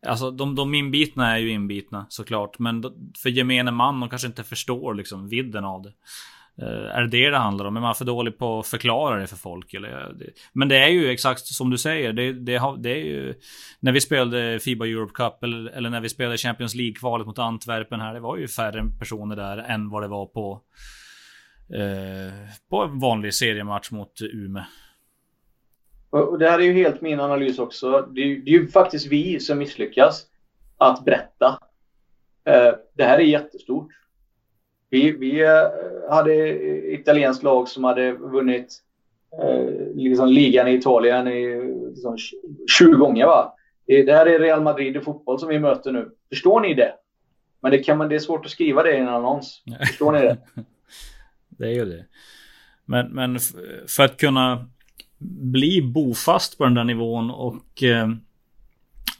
[0.06, 2.82] Alltså de, de inbitna är ju inbitna såklart, men
[3.22, 5.92] för gemene man, de kanske inte förstår liksom vidden av det.
[6.58, 7.76] Eh, är det det det handlar om?
[7.76, 9.74] Är man för dålig på att förklara det för folk?
[9.74, 10.14] Eller?
[10.52, 12.12] Men det är ju exakt som du säger.
[12.12, 13.34] Det, det, det är ju...
[13.80, 18.00] När vi spelade Fiba Europe Cup eller, eller när vi spelade Champions League-kvalet mot Antwerpen
[18.00, 18.14] här.
[18.14, 20.60] Det var ju färre personer där än vad det var på...
[21.74, 22.32] eh,
[22.70, 24.66] på en vanlig seriematch mot Ume.
[26.10, 28.08] Och det här är ju helt min analys också.
[28.14, 30.26] Det är, det är ju faktiskt vi som misslyckas
[30.78, 31.58] att berätta.
[32.44, 33.88] Eh, det här är jättestort.
[34.92, 35.68] Vi, vi eh,
[36.10, 36.34] hade
[36.92, 38.78] italienskt lag som hade vunnit
[39.42, 42.16] eh, liksom ligan i Italien i, liksom,
[42.78, 43.26] 20 gånger.
[43.26, 43.54] Va?
[43.86, 46.10] Det här är Real Madrid i fotboll som vi möter nu.
[46.28, 46.94] Förstår ni det?
[47.60, 49.62] Men det, kan man, det är svårt att skriva det i en annons.
[49.88, 50.36] Förstår ni det?
[51.48, 52.04] det är ju det.
[52.84, 53.38] Men, men
[53.96, 54.68] för att kunna
[55.52, 58.08] bli bofast på den där nivån och eh,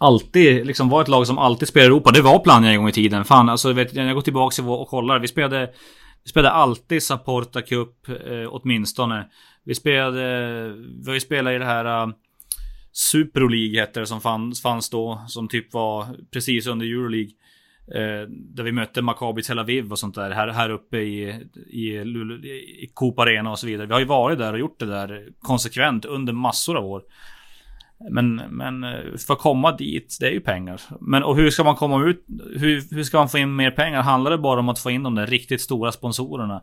[0.02, 2.10] alltid liksom var ett lag som alltid spelade Europa.
[2.10, 3.24] Det var Plannja en gång i tiden.
[3.24, 5.18] Fan, alltså vet, när jag går tillbaka och kollar.
[5.18, 5.70] Vi spelade,
[6.24, 9.28] vi spelade alltid Saporta Cup eh, åtminstone.
[9.64, 10.74] Vi spelade,
[11.06, 12.14] vi spelade i det här eh, uh,
[12.92, 15.24] Super League hette det som fanns, fanns då.
[15.28, 17.32] Som typ var precis under Euroleague.
[17.94, 20.30] Eh, där vi mötte Maccabi Tel Aviv och sånt där.
[20.30, 21.28] Här, här uppe i,
[21.70, 21.88] i,
[22.82, 23.86] i Coop Arena och så vidare.
[23.86, 27.02] Vi har ju varit där och gjort det där konsekvent under massor av år.
[28.10, 30.80] Men, men eh, för att komma dit, det är ju pengar.
[31.00, 32.24] Men och hur ska man komma ut?
[32.56, 34.02] Hur, hur ska man få in mer pengar?
[34.02, 36.62] Handlar det bara om att få in de där riktigt stora sponsorerna?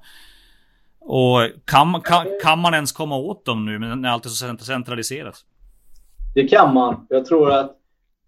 [0.99, 5.35] Och kan, kan, kan man ens komma åt dem nu när allt är så centraliserat?
[6.35, 7.05] Det kan man.
[7.09, 7.75] Jag tror att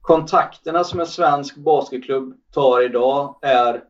[0.01, 3.81] kontakterna som en svensk basketklubb tar idag är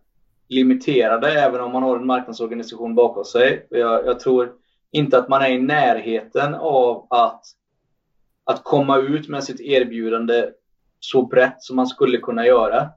[0.50, 3.68] limiterade även om man har en marknadsorganisation bakom sig.
[3.70, 4.52] Jag, jag tror
[4.92, 7.42] inte att man är i närheten av att,
[8.44, 10.50] att komma ut med sitt erbjudande
[11.00, 12.90] så brett som man skulle kunna göra.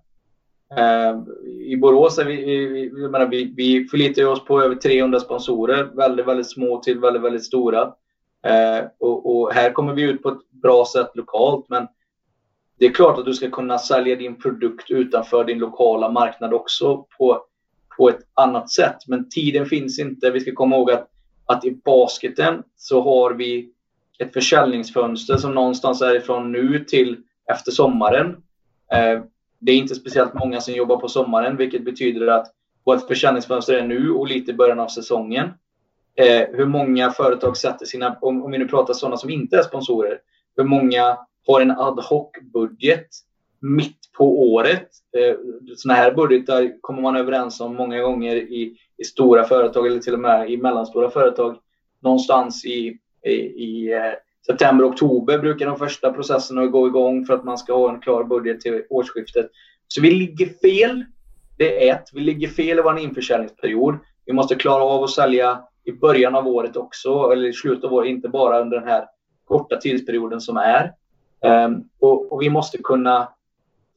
[0.76, 1.18] Eh,
[1.60, 5.84] I Borås är vi, vi, vi, menar, vi, vi förlitar oss på över 300 sponsorer,
[5.84, 7.82] väldigt, väldigt små till väldigt, väldigt stora.
[8.46, 11.86] Eh, och, och, här kommer vi ut på ett bra sätt lokalt, men
[12.78, 17.06] det är klart att du ska kunna sälja din produkt utanför din lokala marknad också
[17.18, 17.44] på,
[17.96, 18.96] på ett annat sätt.
[19.06, 20.30] Men tiden finns inte.
[20.30, 21.10] Vi ska komma ihåg att,
[21.46, 23.73] att i basketen så har vi
[24.18, 27.16] ett försäljningsfönster som någonstans är ifrån nu till
[27.52, 28.28] efter sommaren.
[28.92, 29.22] Eh,
[29.60, 32.46] det är inte speciellt många som jobbar på sommaren, vilket betyder att
[32.84, 35.48] vårt försäljningsfönster är nu och lite i början av säsongen.
[36.16, 40.18] Eh, hur många företag sätter sina, om, vi nu pratar sådana som inte är sponsorer,
[40.56, 43.06] hur många har en ad hoc-budget
[43.60, 44.88] mitt på året.
[45.18, 45.36] Eh,
[45.76, 50.14] sådana här budgetar kommer man överens om många gånger i, i stora företag eller till
[50.14, 51.56] och med i mellanstora företag.
[52.00, 54.12] Någonstans i, i, i eh,
[54.46, 58.24] september, oktober brukar de första processerna gå igång för att man ska ha en klar
[58.24, 59.50] budget till årsskiftet.
[59.88, 61.04] Så vi ligger fel.
[61.58, 62.10] Det är ett.
[62.12, 63.98] Vi ligger fel i vår införsäljningsperiod.
[64.26, 67.92] Vi måste klara av att sälja i början av året också, eller i slutet av
[67.92, 69.04] året, inte bara under den här
[69.44, 70.92] korta tidsperioden som är.
[71.66, 73.28] Um, och, och, vi måste kunna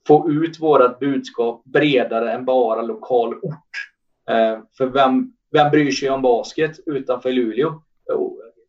[0.08, 3.92] få ut vårt budskap bredare än bara lokal ort.
[4.32, 7.82] Uh, för vem, vem bryr sig om basket utanför Luleå?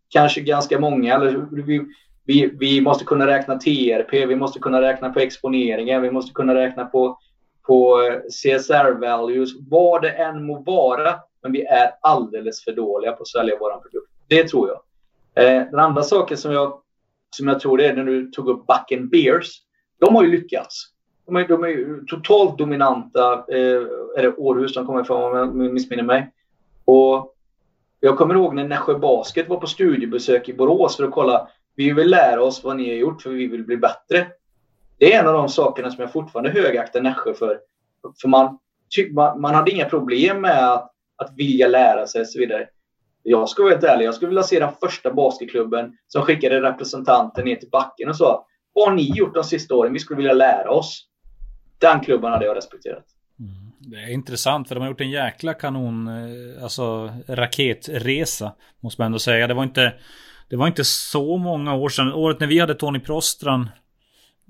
[0.09, 1.15] Kanske ganska många.
[1.15, 1.87] Eller vi,
[2.25, 6.55] vi, vi måste kunna räkna TRP, vi måste kunna räkna på exponeringen, vi måste kunna
[6.55, 7.19] räkna på,
[7.67, 11.15] på eh, CSR-values, vad det än må vara.
[11.43, 14.13] Men vi är alldeles för dåliga på att sälja vår produkt.
[14.29, 14.81] Det tror jag.
[15.45, 16.81] Eh, den andra saken som jag
[17.31, 19.63] som jag tror det är när du tog upp Buck and Beers.
[20.01, 20.87] De har ju lyckats.
[21.27, 23.33] De är, de är totalt dominanta.
[23.33, 23.83] Eh,
[24.17, 26.33] är det Århus de kommer ifrån om jag missminner mig.
[26.85, 27.35] Och
[28.01, 31.49] jag kommer ihåg när Nässjö Basket var på studiebesök i Borås för att kolla.
[31.75, 34.27] Vi vill lära oss vad ni har gjort för vi vill bli bättre.
[34.99, 37.61] Det är en av de sakerna som jag fortfarande högaktar Nässjö för.
[38.21, 38.59] För man,
[39.11, 42.69] man, man hade inga problem med att, att vilja lära sig och så vidare.
[43.23, 47.45] Jag ska vara helt ärlig, jag skulle vilja se den första basketklubben som skickade representanter
[47.45, 49.93] ner till backen och sa Vad har ni gjort de sista åren?
[49.93, 51.09] Vi skulle vilja lära oss.
[51.79, 53.05] Den klubben hade jag respekterat.
[53.41, 53.68] Mm.
[53.91, 58.55] Det är intressant för de har gjort en jäkla kanon, eh, alltså raketresa.
[58.81, 59.47] Måste man ändå säga.
[59.47, 59.95] Det var inte,
[60.49, 62.13] det var inte så många år sedan.
[62.13, 63.69] Året när vi hade Tony Prostran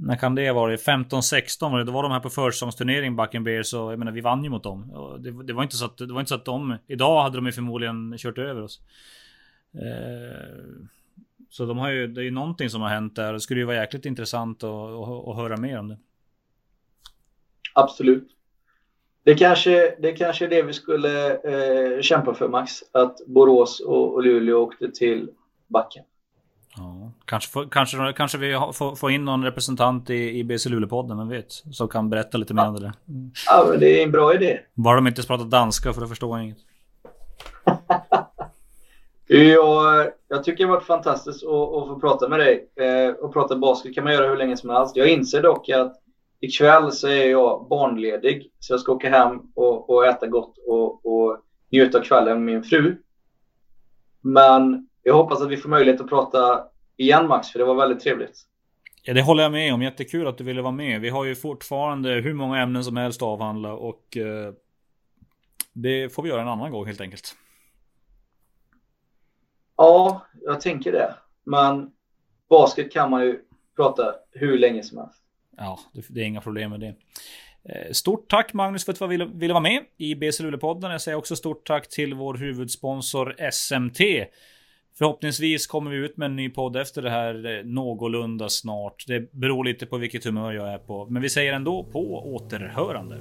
[0.01, 0.77] när kan det vara?
[0.77, 1.85] 15-16 var det.
[1.85, 4.63] Då var de här på försäsongsturnering Backen Bears och jag menar vi vann ju mot
[4.63, 4.93] dem.
[5.21, 6.77] Det, det, var inte så att, det var inte så att de...
[6.87, 8.81] Idag hade de ju förmodligen kört över oss.
[9.75, 10.87] Eh,
[11.51, 13.33] så de har ju, det är ju någonting som har hänt där.
[13.33, 15.99] Det skulle ju vara jäkligt intressant att, att, att höra mer om det.
[17.75, 18.38] Absolut.
[19.29, 22.73] Det kanske, det kanske är det vi skulle eh, kämpa för Max.
[22.93, 25.31] Att Borås och, och Luleå åkte till
[25.67, 26.05] backen.
[26.77, 31.29] Ja, kanske, kanske, kanske vi får, får in någon representant i, i BC Luleå-podden, vem
[31.29, 31.53] vet?
[31.53, 32.93] Som kan berätta lite mer om det där.
[33.47, 34.61] Ja, men det är en bra idé.
[34.75, 36.59] Bara de inte pratar danska för då förstår jag inget.
[39.27, 42.69] jag, jag tycker det har varit fantastiskt att, att få prata med dig.
[42.77, 44.97] Eh, och prata basket kan man göra hur länge som helst.
[44.97, 45.97] Jag inser dock att
[46.41, 48.51] ikväll så är jag barnledig.
[48.59, 52.55] Så jag ska åka hem och, och äta gott och, och njuta av kvällen med
[52.55, 52.97] min fru.
[54.21, 56.65] Men jag hoppas att vi får möjlighet att prata
[56.97, 58.45] igen Max, för det var väldigt trevligt.
[59.03, 59.83] Ja, det håller jag med om.
[59.83, 61.01] Jättekul att du ville vara med.
[61.01, 64.55] Vi har ju fortfarande hur många ämnen som helst att avhandla och eh,
[65.73, 67.37] det får vi göra en annan gång helt enkelt.
[69.77, 71.15] Ja, jag tänker det.
[71.45, 71.91] Men
[72.49, 73.41] basket kan man ju
[73.77, 75.18] prata hur länge som helst.
[75.59, 75.79] Ja,
[76.09, 76.95] det är inga problem med det.
[77.65, 80.91] Eh, stort tack Magnus för att du ville, ville vara med i BC Luleå-podden.
[80.91, 84.01] Jag säger också stort tack till vår huvudsponsor SMT.
[84.99, 89.05] Förhoppningsvis kommer vi ut med en ny podd efter det här eh, någorlunda snart.
[89.07, 91.07] Det beror lite på vilket humör jag är på.
[91.07, 93.19] Men vi säger ändå på återhörande.